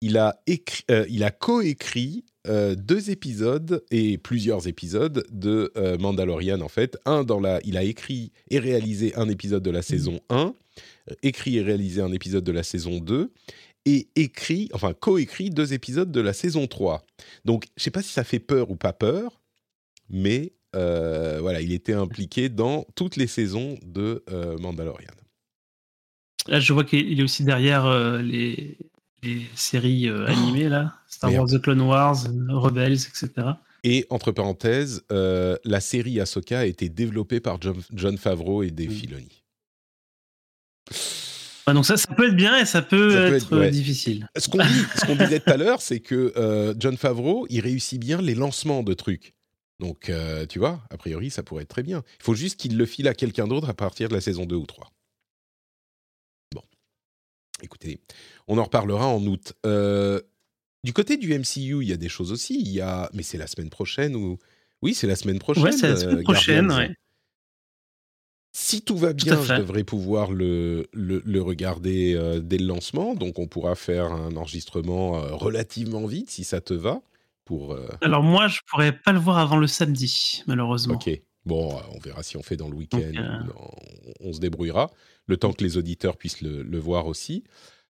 [0.01, 5.97] il a, écrit, euh, il a coécrit euh, deux épisodes et plusieurs épisodes de euh,
[5.99, 6.99] Mandalorian en fait.
[7.07, 10.55] Un dans la, il a écrit et réalisé un épisode de la saison 1,
[11.11, 13.33] euh, écrit et réalisé un épisode de la saison 2
[13.87, 17.05] et écrit, enfin coécrit deux épisodes de la saison 3.
[17.45, 19.41] Donc je sais pas si ça fait peur ou pas peur,
[20.09, 25.13] mais euh, voilà, il était impliqué dans toutes les saisons de euh, Mandalorian.
[26.49, 28.77] Là, je vois qu'il est aussi derrière euh, les,
[29.23, 30.95] les séries animées, là.
[31.09, 31.49] Star Merde.
[31.51, 33.31] Wars The Clone Wars, Rebels, etc.
[33.85, 38.89] Et entre parenthèses, la série Ahsoka a été développée par John, John Favreau et Dave
[38.89, 38.93] Mm.
[38.93, 39.43] Filoni.
[41.73, 43.67] Donc ça, ça peut être bien et ça peut, Ça peut être, être- ouais.
[43.69, 44.29] euh, difficile.
[44.37, 48.35] Ce qu'on disait tout à l'heure, c'est que euh, John Favreau, il réussit bien les
[48.35, 49.33] lancements de trucs.
[49.81, 52.03] Donc, euh, tu vois, a priori, ça pourrait être très bien.
[52.21, 54.55] Il faut juste qu'il le file à quelqu'un d'autre à partir de la saison 2
[54.57, 54.93] ou 3.
[56.55, 56.63] Bon.
[57.63, 58.01] Écoutez,
[58.47, 59.55] on en reparlera en août.
[59.67, 60.21] Euh,
[60.85, 62.61] du côté du MCU, il y a des choses aussi.
[62.61, 63.09] Il y a...
[63.15, 64.39] Mais c'est la semaine prochaine ou...
[64.83, 65.65] Oui, c'est la semaine prochaine.
[65.65, 66.95] Ouais, c'est la semaine prochaine, ouais.
[68.57, 72.57] Si tout va Tout bien, à je devrais pouvoir le, le, le regarder euh, dès
[72.57, 73.17] le lancement.
[73.17, 77.03] Donc, on pourra faire un enregistrement euh, relativement vite, si ça te va.
[77.45, 80.95] Pour, euh, Alors moi, je pourrais pas le voir avant le samedi, malheureusement.
[80.95, 81.11] Ok.
[81.45, 83.13] Bon, on verra si on fait dans le week-end.
[83.13, 83.75] Dans-
[84.21, 84.89] On, se débrouillera.
[85.27, 87.43] Le temps que les auditeurs puissent le, le voir aussi.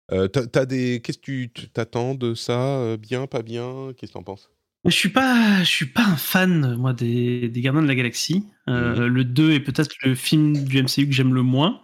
[0.09, 1.01] T'as- t'as des...
[1.01, 3.93] Qu'est-ce que tu t'attends de ça Bien, pas bien?
[3.95, 4.49] Qu'est-ce que t'en penses?
[4.85, 8.45] Je suis pas, je suis pas un fan, moi, des, des Gardiens de la Galaxie.
[8.69, 11.81] Euh, Le 2 est peut-être le film du MCU que j'aime le moins,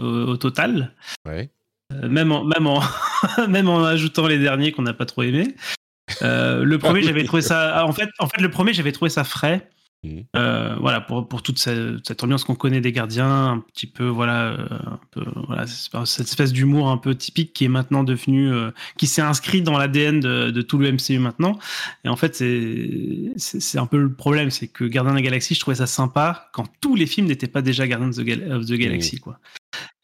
[0.00, 0.94] euh, au total.
[1.26, 1.50] Ouais.
[1.92, 2.82] Euh, même en, même en,
[3.48, 5.54] même en ajoutant les derniers qu'on n'a pas trop aimés.
[6.20, 7.84] le premier, j'avais trouvé ça.
[7.84, 9.68] En fait, en fait, le premier, j'avais trouvé ça frais.
[10.04, 10.20] Mmh.
[10.36, 14.06] Euh, voilà, pour, pour toute cette, cette ambiance qu'on connaît des gardiens, un petit peu,
[14.06, 18.52] voilà, euh, un peu, voilà cette espèce d'humour un peu typique qui est maintenant devenu,
[18.52, 21.58] euh, qui s'est inscrit dans l'ADN de, de, tout le MCU maintenant.
[22.04, 25.60] Et en fait, c'est, un peu le problème, c'est que Gardien de la Galaxie, je
[25.60, 29.20] trouvais ça sympa quand tous les films n'étaient pas déjà Guardians of the, Galaxy, mmh.
[29.20, 29.40] quoi.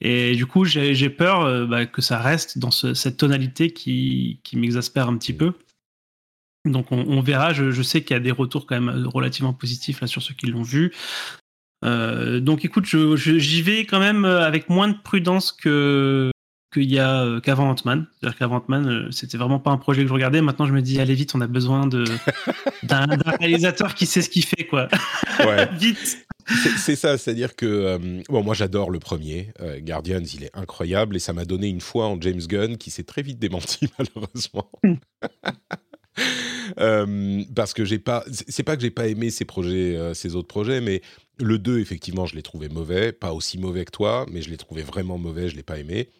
[0.00, 4.56] Et du coup, j'ai peur bah, que ça reste dans ce, cette tonalité qui, qui
[4.56, 5.38] m'exaspère un petit mmh.
[5.38, 5.52] peu.
[6.64, 7.52] Donc on, verra.
[7.52, 10.46] Je, sais qu'il y a des retours quand même relativement positifs là sur ceux qui
[10.46, 10.92] l'ont vu.
[11.84, 16.30] Euh, donc écoute, j'y vais quand même avec moins de prudence que
[16.74, 18.06] qu'il y a euh, qu'avant Ant-Man.
[18.18, 20.42] C'est-à-dire qu'avant Ant-Man, euh, c'était vraiment pas un projet que je regardais.
[20.42, 22.04] Maintenant, je me dis, allez vite, on a besoin de
[22.82, 23.06] d'un
[23.38, 24.88] réalisateur qui sait ce qu'il fait, quoi.
[25.38, 25.68] Ouais.
[25.78, 26.26] vite.
[26.76, 27.98] C'est ça, c'est-à-dire que
[28.28, 32.06] bon, moi j'adore le premier, Guardians, il est incroyable et ça m'a donné une foi
[32.06, 34.70] en James Gunn qui s'est très vite démenti malheureusement.
[36.78, 40.34] Euh, parce que j'ai pas, c'est pas que j'ai pas aimé ces projets, euh, ces
[40.34, 41.02] autres projets, mais
[41.38, 44.56] le 2, effectivement, je l'ai trouvé mauvais, pas aussi mauvais que toi, mais je l'ai
[44.56, 46.10] trouvé vraiment mauvais, je l'ai pas aimé.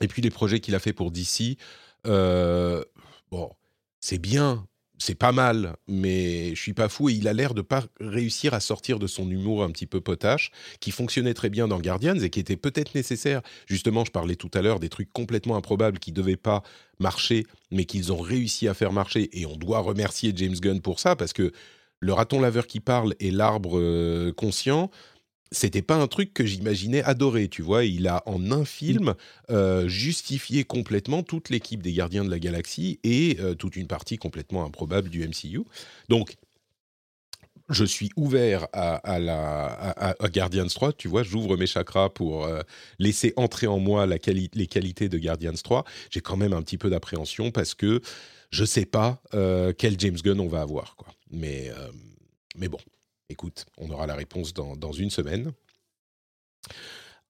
[0.00, 1.58] Et puis les projets qu'il a fait pour DC,
[2.06, 2.84] euh,
[3.30, 3.50] bon,
[4.00, 4.66] c'est bien,
[4.98, 8.52] c'est pas mal, mais je suis pas fou et il a l'air de pas réussir
[8.52, 12.18] à sortir de son humour un petit peu potache, qui fonctionnait très bien dans Guardians
[12.18, 13.40] et qui était peut-être nécessaire.
[13.66, 16.62] Justement, je parlais tout à l'heure des trucs complètement improbables qui devaient pas
[16.98, 20.98] marcher, mais qu'ils ont réussi à faire marcher et on doit remercier James Gunn pour
[20.98, 21.52] ça parce que
[22.00, 24.90] le raton laveur qui parle et l'arbre euh, conscient,
[25.50, 27.84] c'était pas un truc que j'imaginais adorer, tu vois.
[27.84, 29.14] Il a en un film
[29.50, 34.18] euh, justifié complètement toute l'équipe des Gardiens de la Galaxie et euh, toute une partie
[34.18, 35.62] complètement improbable du MCU.
[36.08, 36.36] Donc,
[37.70, 42.62] je suis ouvert à, la, à, Guardians 3, tu vois, j'ouvre mes chakras pour euh,
[42.98, 45.84] laisser entrer en moi les qualités de Guardians 3.
[46.10, 48.00] J'ai quand même un petit peu d'appréhension parce que
[48.50, 49.22] je sais pas
[49.76, 51.08] quel James Gunn on va avoir, quoi.
[51.30, 51.70] Mais,
[52.56, 52.78] mais bon,
[53.30, 55.52] Écoute, on aura la réponse dans, une semaine.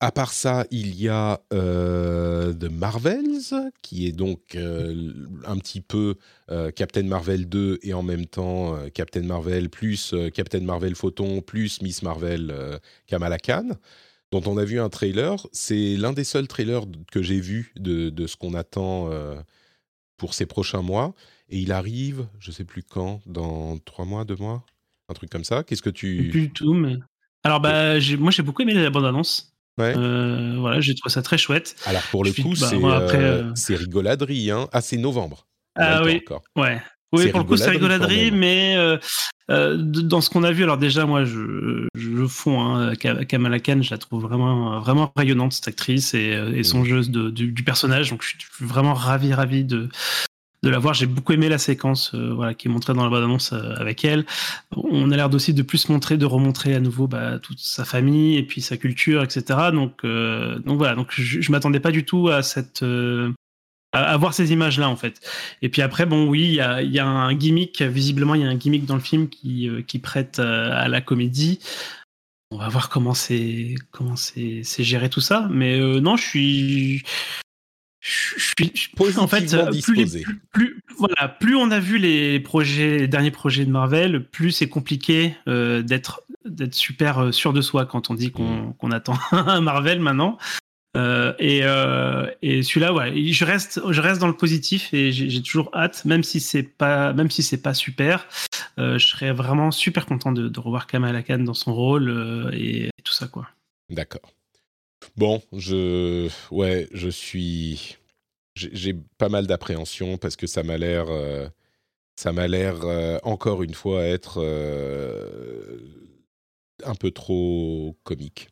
[0.01, 5.13] À part ça, il y a euh, The Marvels, qui est donc euh,
[5.45, 6.15] un petit peu
[6.53, 11.83] euh, Captain Marvel 2 et en même temps Captain Marvel plus Captain Marvel Photon plus
[11.83, 13.71] Miss Marvel Kamala Khan,
[14.31, 15.45] dont on a vu un trailer.
[15.51, 19.11] C'est l'un des seuls trailers que j'ai vu de, de, ce qu'on attend
[20.17, 21.13] pour ces prochains mois.
[21.49, 24.65] Et il arrive, je ne sais plus quand, dans trois mois, deux mois?
[25.09, 25.63] Un truc comme ça.
[25.63, 26.29] Qu'est-ce que tu.
[26.29, 26.97] du tout, mais.
[27.45, 29.53] Alors, bah, moi, j'ai beaucoup aimé la bande-annonce.
[29.79, 29.95] Ouais.
[29.97, 31.77] Euh, voilà, j'ai trouvé ça très chouette.
[31.87, 34.51] Alors, pour le coup, bah, euh, euh, c'est rigoladerie.
[34.51, 34.69] Hein.
[34.73, 35.47] Ah, c'est novembre.
[35.77, 36.21] Ah oui.
[36.57, 36.83] Ouais.
[37.13, 38.77] Oui, pour le coup, c'est rigoladerie, mais
[39.49, 42.61] dans ce qu'on a vu, alors déjà, moi, je, je fonds.
[42.61, 46.85] Hein, Kamala Khan, je la trouve vraiment, vraiment rayonnante, cette actrice, et, et mmh.
[46.85, 48.11] jeu de, du, du, personnage.
[48.11, 49.89] Donc, je suis vraiment ravi, ravi de,
[50.63, 50.95] de la voir.
[50.95, 54.27] J'ai beaucoup aimé la séquence euh, qui est montrée dans la bande-annonce euh, avec elle.
[54.77, 58.37] On a l'air aussi de plus montrer, de remontrer à nouveau bah, toute sa famille
[58.37, 59.71] et puis sa culture, etc.
[59.73, 62.85] Donc, euh, donc voilà, donc je, je m'attendais pas du tout à cette
[63.93, 65.21] à, voir ces images-là en fait.
[65.63, 67.81] Et puis après, bon, oui, il y a, y a, un gimmick.
[67.83, 71.61] Visiblement, il y a un gimmick dans le film qui, qui prête à la comédie.
[72.51, 75.49] On va voir comment c'est comment c'est géré tout ça.
[75.51, 77.03] Mais non, je suis
[78.01, 78.45] je
[78.75, 83.33] suis en fait euh, plus, plus, voilà plus on a vu les projets les derniers
[83.33, 88.11] projets de Marvel plus c'est compliqué euh, d'être d'être super euh, sûr de soi quand
[88.11, 88.93] on dit qu'on mm.
[88.93, 90.39] attend un Marvel maintenant.
[91.39, 91.59] Et,
[92.43, 96.25] et celui-là ouais je reste je reste dans le positif et j'ai toujours hâte même
[96.25, 98.27] si c'est pas même si c'est pas super
[98.77, 103.03] je serais vraiment super content de, de revoir Kamala Khan dans son rôle et, et
[103.05, 103.49] tout ça quoi.
[103.91, 104.33] D'accord
[105.17, 107.99] Bon, je, ouais, je suis,
[108.55, 111.49] j'ai pas mal d'appréhension parce que ça m'a l'air, euh,
[112.17, 115.79] ça m'a l'air euh, encore une fois être euh,
[116.85, 118.49] un peu trop comique.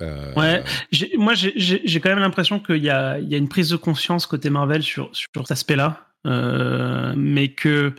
[0.00, 0.64] Ouais,
[1.16, 4.50] moi j'ai quand même l'impression qu'il y a, y a une prise de conscience côté
[4.50, 6.08] Marvel sur, sur cet aspect-là,
[7.14, 7.94] mais que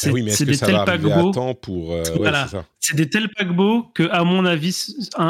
[0.00, 2.48] c'est oui, des tels paquebots pour voilà,
[2.78, 4.72] c'est des tels paquebots que à mon avis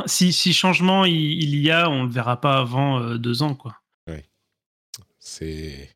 [0.07, 3.77] si, si changement il, y a on le verra pas avant deux ans quoi
[5.19, 5.91] c'est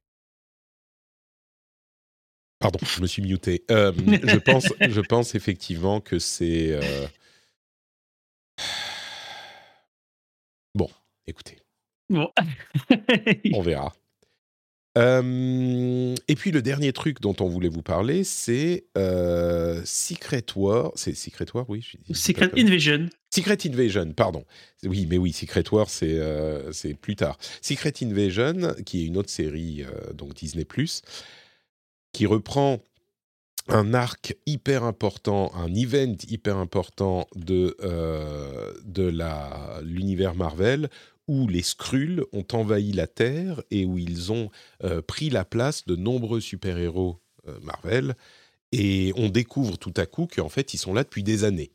[2.65, 3.63] Pardon, je me suis muté.
[3.71, 6.73] Euh, je, pense, je pense effectivement que c'est.
[6.73, 7.07] Euh,
[10.75, 10.89] bon,
[11.27, 11.59] écoutez.
[12.09, 12.31] Bon.
[13.53, 13.93] On verra.
[14.97, 20.93] Euh, et puis le dernier truc dont on voulait vous parler, c'est euh, Secret War.
[20.95, 21.85] C'est Secret War, oui.
[22.13, 23.09] Secret Invasion.
[23.31, 24.45] Secret Invasion, pardon.
[24.85, 26.71] Oui, mais oui, Secret War, c'est euh,
[27.01, 27.39] plus tard.
[27.61, 29.85] Secret Invasion, qui est une autre série,
[30.15, 30.67] donc Disney+,
[32.13, 32.79] qui reprend
[33.67, 37.77] un arc hyper important, un event hyper important de,
[38.85, 40.89] de l'univers Marvel,
[41.27, 44.51] où les Skrulls ont envahi la Terre et où ils ont
[44.83, 48.15] euh, pris la place de nombreux super-héros euh, Marvel.
[48.73, 51.73] Et on découvre tout à coup qu'en fait, ils sont là depuis des années.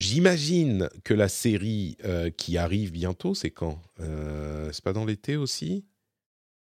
[0.00, 5.84] J'imagine que la série euh, qui arrive bientôt, c'est quand C'est pas dans l'été aussi?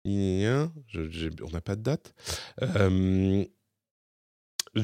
[0.05, 0.69] On
[1.53, 2.13] n'a pas de date.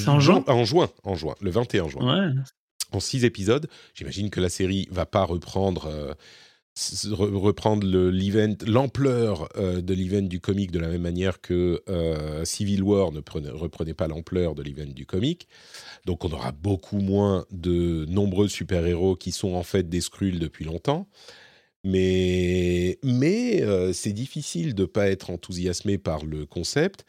[0.07, 0.43] en juin?
[0.47, 2.29] En juin, en juin, le 21 juin.
[2.29, 2.33] Ouais,
[2.91, 3.67] en six épisodes.
[3.93, 6.13] J'imagine que la série va pas reprendre, euh,
[7.11, 12.83] reprendre l'event, l'ampleur euh, de l'event du comic de la même manière que euh, Civil
[12.83, 13.19] War ne
[13.51, 15.47] reprenait pas l'ampleur de l'event du comic.
[16.05, 20.65] Donc on aura beaucoup moins de nombreux super-héros qui sont en fait des Skrulls depuis
[20.65, 21.07] longtemps.
[21.85, 23.63] Mais, mais
[23.93, 27.05] c'est difficile de ne pas être enthousiasmé par le concept.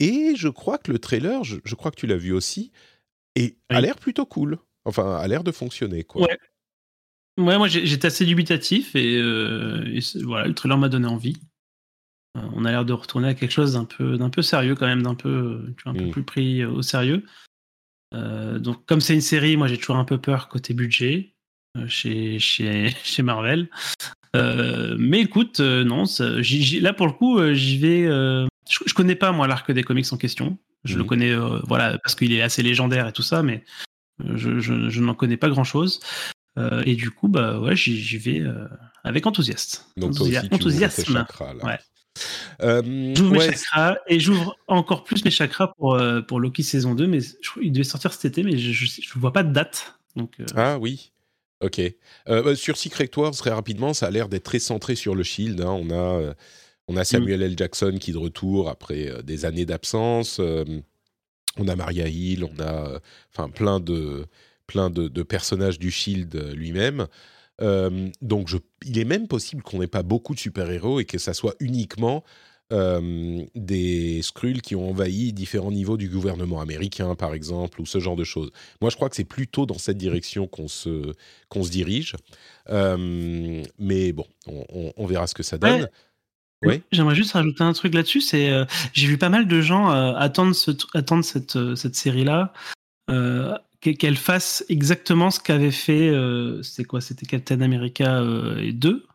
[0.00, 2.72] Et je crois que le trailer, je, crois que tu l'as vu aussi,
[3.36, 4.58] et a l'air plutôt cool.
[4.84, 6.22] Enfin, a l'air de fonctionner, quoi.
[6.22, 6.38] Ouais.
[7.36, 11.36] Ouais, moi j'étais assez dubitatif et, euh, voilà, le trailer m'a donné envie.
[12.36, 14.86] Euh, on a l'air de retourner à quelque chose d'un peu, d'un peu sérieux quand
[14.86, 16.10] même, d'un peu, tu vois, un peu mm.
[16.10, 17.24] plus pris au sérieux.
[18.14, 21.34] Euh, donc comme c'est une série, moi j'ai toujours un peu peur côté budget
[21.88, 23.68] chez, chez, chez Marvel.
[24.32, 28.04] mais écoute, non, là pour le coup, j'y vais.
[28.70, 30.56] Je, connais pas moi l'arc des comics en question.
[30.84, 31.06] Je le mm.
[31.06, 31.34] connais,
[31.66, 33.64] voilà, parce qu'il est assez légendaire et tout ça, mais
[34.18, 36.00] je, n'en connais pas grand chose.
[36.56, 38.66] Euh, et du coup, bah ouais, j'y vais euh,
[39.02, 39.82] avec enthousiasme.
[39.96, 41.12] Donc toi aussi, enthousiasme.
[41.12, 41.78] chakras, Ouais.
[42.62, 47.08] Euh, j'ouvre mes chakras et j'ouvre encore plus mes chakras pour, pour Loki saison 2,
[47.08, 47.18] mais
[47.60, 48.84] il devait sortir cet été, mais je
[49.16, 49.98] ne vois pas de date.
[50.14, 51.10] Donc, Ah oui,
[51.60, 51.80] ok.
[52.26, 55.60] Bah, sur Secret Wars, très rapidement, ça a l'air d'être très centré sur le Shield.
[55.60, 55.70] Hein.
[55.72, 56.34] On, a,
[56.86, 57.54] on a Samuel L.
[57.58, 60.40] Jackson qui est de retour après des années d'absence
[61.58, 63.00] on a Maria Hill, on a
[63.32, 64.26] enfin plein de
[64.66, 67.06] plein de, personnages du Shield lui-même.
[67.60, 71.18] Euh, donc, je, il est même possible qu'on n'ait pas beaucoup de super-héros et que
[71.18, 72.24] ça soit uniquement
[72.72, 78.00] euh, des Skrulls qui ont envahi différents niveaux du gouvernement américain, par exemple, ou ce
[78.00, 78.50] genre de choses.
[78.80, 81.12] Moi, je crois que c'est plutôt dans cette direction qu'on se,
[81.48, 82.16] qu'on se dirige.
[82.70, 85.88] Euh, mais bon, on, verra ce que ça donne.
[86.92, 88.20] J'aimerais juste rajouter un truc là-dessus.
[88.20, 92.52] C'est, euh, j'ai vu pas mal de gens euh, attendre, cette, euh, série-là,
[93.80, 96.10] qu'elle fasse exactement ce qu'avait fait,
[96.62, 97.02] c'est quoi?
[97.02, 99.06] C'était Captain America 2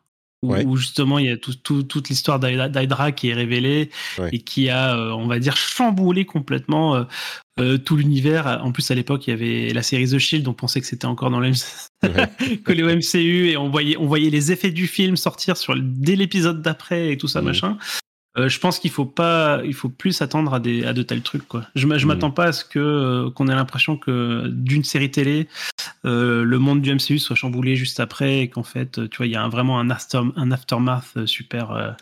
[0.42, 3.90] où, justement il y a toute l'histoire d'Hydra qui est révélée
[4.32, 7.06] et qui a, on va dire, chamboulé complètement
[7.84, 8.60] tout l'univers.
[8.62, 11.06] En plus, à l'époque, il y avait la série The Shield, on pensait que c'était
[11.06, 11.50] encore dans le
[12.64, 16.16] que le MCU et on voyait, on voyait les effets du film sortir sur, dès
[16.16, 17.44] l'épisode d'après et tout ça, mmh.
[17.44, 17.78] machin.
[18.38, 21.22] Euh, je pense qu'il faut pas, il faut plus s'attendre à des à de tels
[21.22, 21.66] trucs quoi.
[21.74, 22.08] Je, je mmh.
[22.08, 25.48] m'attends pas à ce que euh, qu'on ait l'impression que d'une série télé,
[26.04, 29.32] euh, le monde du MCU soit chamboulé juste après et qu'en fait, tu vois, il
[29.32, 31.96] y a vraiment un after, un aftermath super,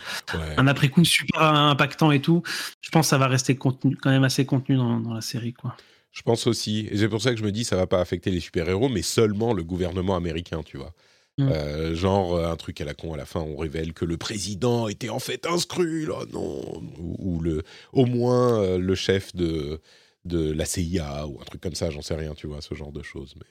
[0.59, 2.43] un après coup super impactant et tout.
[2.83, 5.55] Je pense que ça va rester contenu, quand même assez contenu dans, dans la série
[5.55, 5.77] quoi.
[6.13, 8.31] Je pense aussi, et c'est pour ça que je me dis ça va pas affecter
[8.31, 10.93] les super héros, mais seulement le gouvernement américain, tu vois.
[11.39, 11.53] Mm.
[11.53, 14.17] Euh, genre euh, un truc à la con à la fin, on révèle que le
[14.17, 17.63] président était en fait un scrul, oh non, ou, le,
[17.93, 19.81] au moins euh, le chef de,
[20.25, 22.91] de la CIA ou un truc comme ça, j'en sais rien, tu vois, ce genre
[22.91, 23.37] de choses.
[23.37, 23.47] Mais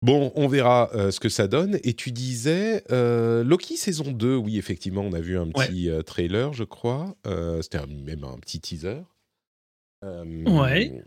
[0.00, 1.78] bon, on verra ce que ça donne.
[1.84, 6.64] Et tu disais Loki saison 2, oui, effectivement, on a vu un petit trailer, je
[6.64, 7.14] crois.
[7.60, 9.02] C'était même un petit teaser.
[10.02, 11.04] ouais.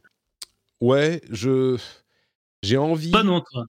[0.80, 1.78] Ouais, je
[2.64, 3.12] j'ai envie.
[3.12, 3.66] Pas non, toi.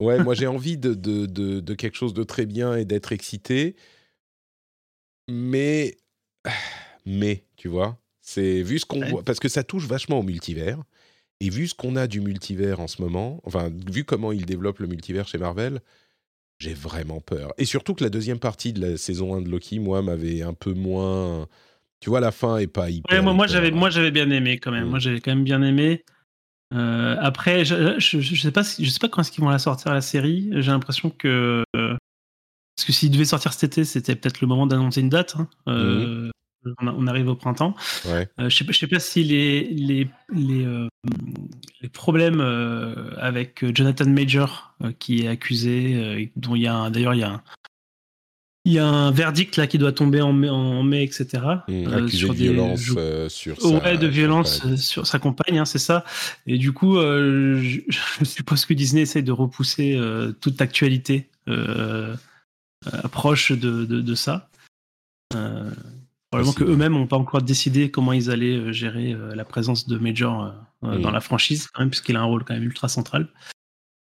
[0.00, 3.76] Ouais, moi j'ai envie de, de, de, quelque chose de très bien et d'être excité.
[5.28, 5.96] Mais,
[7.06, 10.82] mais, tu vois, c'est vu ce qu'on voit, parce que ça touche vachement au multivers.
[11.40, 14.78] Et vu ce qu'on a du multivers en ce moment, enfin, vu comment ils développent
[14.78, 15.80] le multivers chez Marvel,
[16.58, 17.52] j'ai vraiment peur.
[17.58, 20.54] Et surtout que la deuxième partie de la saison 1 de Loki, moi, m'avait un
[20.54, 21.48] peu moins.
[22.00, 23.22] Tu vois, la fin est pas hyper.
[23.22, 24.88] moi, moi j'avais, moi, j'avais bien aimé quand même.
[24.88, 25.02] Moi, mmh.
[25.02, 26.04] j'avais quand même bien aimé.
[26.74, 29.94] Euh, après, je, je, sais pas, je sais pas quand est-ce qu'ils vont la sortir
[29.94, 30.50] la série.
[30.52, 35.00] J'ai l'impression que parce que s'il devait sortir cet été, c'était peut-être le moment d'annoncer
[35.00, 35.36] une date.
[35.38, 35.48] Hein.
[35.68, 36.30] Euh,
[36.64, 36.88] mhm.
[36.96, 37.76] on, arrive au printemps.
[38.06, 40.66] Euh, je sais pas, je sais pas si les les les,
[41.80, 42.40] les problèmes
[43.18, 47.42] avec Jonathan Major qui est accusé, dont il y a d'ailleurs il y a
[48.64, 51.42] il y a un verdict là qui doit tomber en mai, en mai etc.
[51.68, 52.80] Mmh, accusé sur de violence
[53.28, 54.76] sur sa ouais, de violence compagne.
[54.76, 56.04] sur sa compagne, hein, c'est ça.
[56.46, 60.00] Et du coup, je, je, suppose que Disney essaye de repousser
[60.40, 61.28] toute actualité
[63.10, 64.48] proche de, de, de ça.
[66.34, 69.98] Probablement qu'eux-mêmes n'ont pas encore décidé comment ils allaient euh, gérer euh, la présence de
[69.98, 70.52] Major
[70.82, 71.12] euh, dans mm.
[71.12, 73.28] la franchise, quand même, puisqu'il a un rôle quand même ultra central.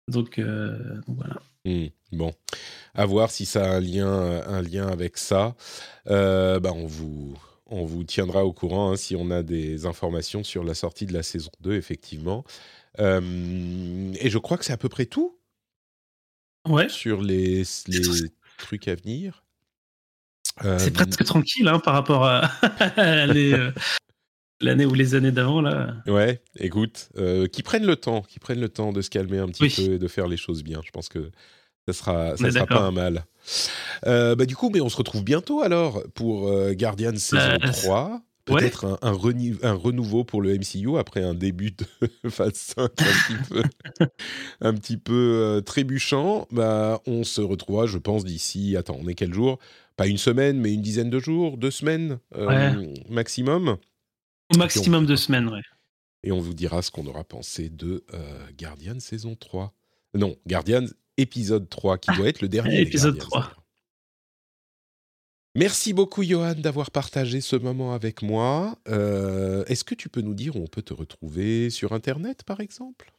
[0.07, 0.39] Donc,
[1.07, 1.41] voilà.
[1.65, 1.87] Mm.
[2.11, 2.33] Bon,
[2.93, 4.07] à voir si ça a un lien,
[4.47, 5.55] un lien avec ça.
[6.05, 7.35] bah, on vous,
[7.65, 11.13] on vous tiendra au courant hein, si on a des informations sur la sortie de
[11.13, 12.45] la saison 2, effectivement.
[12.99, 15.37] et je crois que c'est à peu près tout.
[16.67, 16.89] Ouais.
[16.89, 18.01] Sur les, les
[18.57, 19.45] trucs à venir.
[20.77, 22.49] C'est presque tranquille hein, par rapport à
[22.97, 23.71] euh,
[24.61, 25.95] l'année ou les années d'avant là.
[26.07, 29.47] Ouais, écoute, euh, qui prennent le temps, qui prennent le temps de se calmer un
[29.47, 30.81] petit peu et de faire les choses bien.
[30.83, 31.31] Je pense que
[31.87, 33.25] ça sera, ça sera pas un mal.
[34.05, 38.21] Euh, bah, du coup, mais on se retrouve bientôt alors pour Guardian saison 3.
[38.45, 43.49] Peut-être un, un, renouveau pour le MCU après un début de phase 5 un petit
[43.49, 43.63] peu,
[44.61, 46.47] un petit peu trébuchant.
[46.51, 48.77] Bah, on se retrouvera, je pense, d'ici.
[48.77, 49.57] Attends, on est quel jour?
[49.97, 53.77] Pas une semaine, mais une dizaine de jours, deux semaines euh, maximum.
[54.53, 55.61] Au maximum deux semaines, ouais.
[56.23, 59.73] Et on vous dira ce qu'on aura pensé de euh, Guardian saison 3.
[60.15, 60.85] Non, Guardian
[61.17, 62.81] épisode 3, qui doit être le dernier.
[62.81, 63.51] épisode 3.
[65.55, 68.77] Merci beaucoup, Johan, d'avoir partagé ce moment avec moi.
[68.89, 72.59] Euh, est-ce que tu peux nous dire où on peut te retrouver sur Internet, par
[72.59, 73.13] exemple?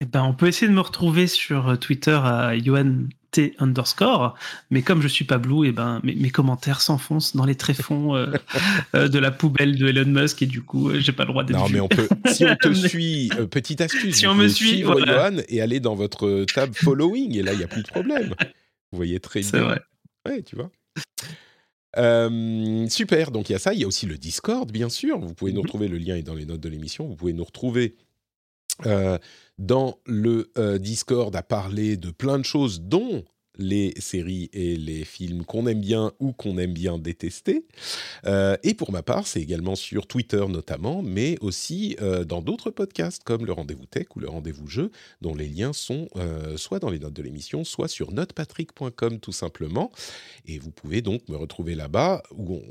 [0.00, 4.34] Eh ben, on peut essayer de me retrouver sur Twitter à Johan T underscore,
[4.70, 8.32] mais comme je suis pas blue, eh ben mes, commentaires s'enfoncent dans les tréfonds euh,
[8.94, 11.44] euh, de la poubelle de Elon Musk et du coup euh, j'ai pas le droit
[11.44, 11.58] d'être.
[11.58, 15.30] Non mais on peut, si on te suit, petite astuce, si on me suit, voilà.
[15.48, 18.34] et aller dans votre tab following et là il y a plus de problème.
[18.92, 19.50] Vous voyez très bien.
[19.50, 19.82] C'est vrai.
[20.26, 20.70] Ouais, tu vois.
[22.88, 25.18] super, donc il y a ça, il y a aussi le Discord, bien sûr.
[25.18, 25.66] Vous pouvez nous mhm.
[25.66, 27.06] retrouver, le lien est dans les notes de l'émission.
[27.06, 27.96] Vous pouvez nous retrouver
[29.58, 33.24] dans le Discord à parler de plein de choses, dont
[33.58, 37.66] les séries et les films qu'on aime bien ou qu'on aime bien détester.
[38.24, 42.70] Euh, et pour ma part, c'est également sur Twitter notamment, mais aussi euh, dans d'autres
[42.70, 44.90] podcasts comme le Rendez-vous Tech ou le Rendez-vous Jeu,
[45.20, 49.32] dont les liens sont euh, soit dans les notes de l'émission, soit sur notepatrick.com tout
[49.32, 49.90] simplement.
[50.46, 52.22] Et vous pouvez donc me retrouver là-bas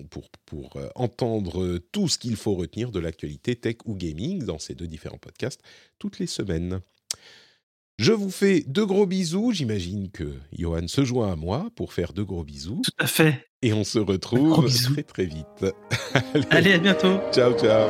[0.10, 4.74] pour, pour entendre tout ce qu'il faut retenir de l'actualité tech ou gaming dans ces
[4.74, 5.62] deux différents podcasts
[6.00, 6.82] toutes les semaines.
[8.00, 9.52] Je vous fais de gros bisous.
[9.52, 12.82] J'imagine que Johan se joint à moi pour faire de gros bisous.
[12.84, 13.48] Tout à fait.
[13.64, 15.66] Et on se retrouve très très vite.
[16.14, 17.20] Allez, Allez à bientôt.
[17.32, 17.90] Ciao, ciao.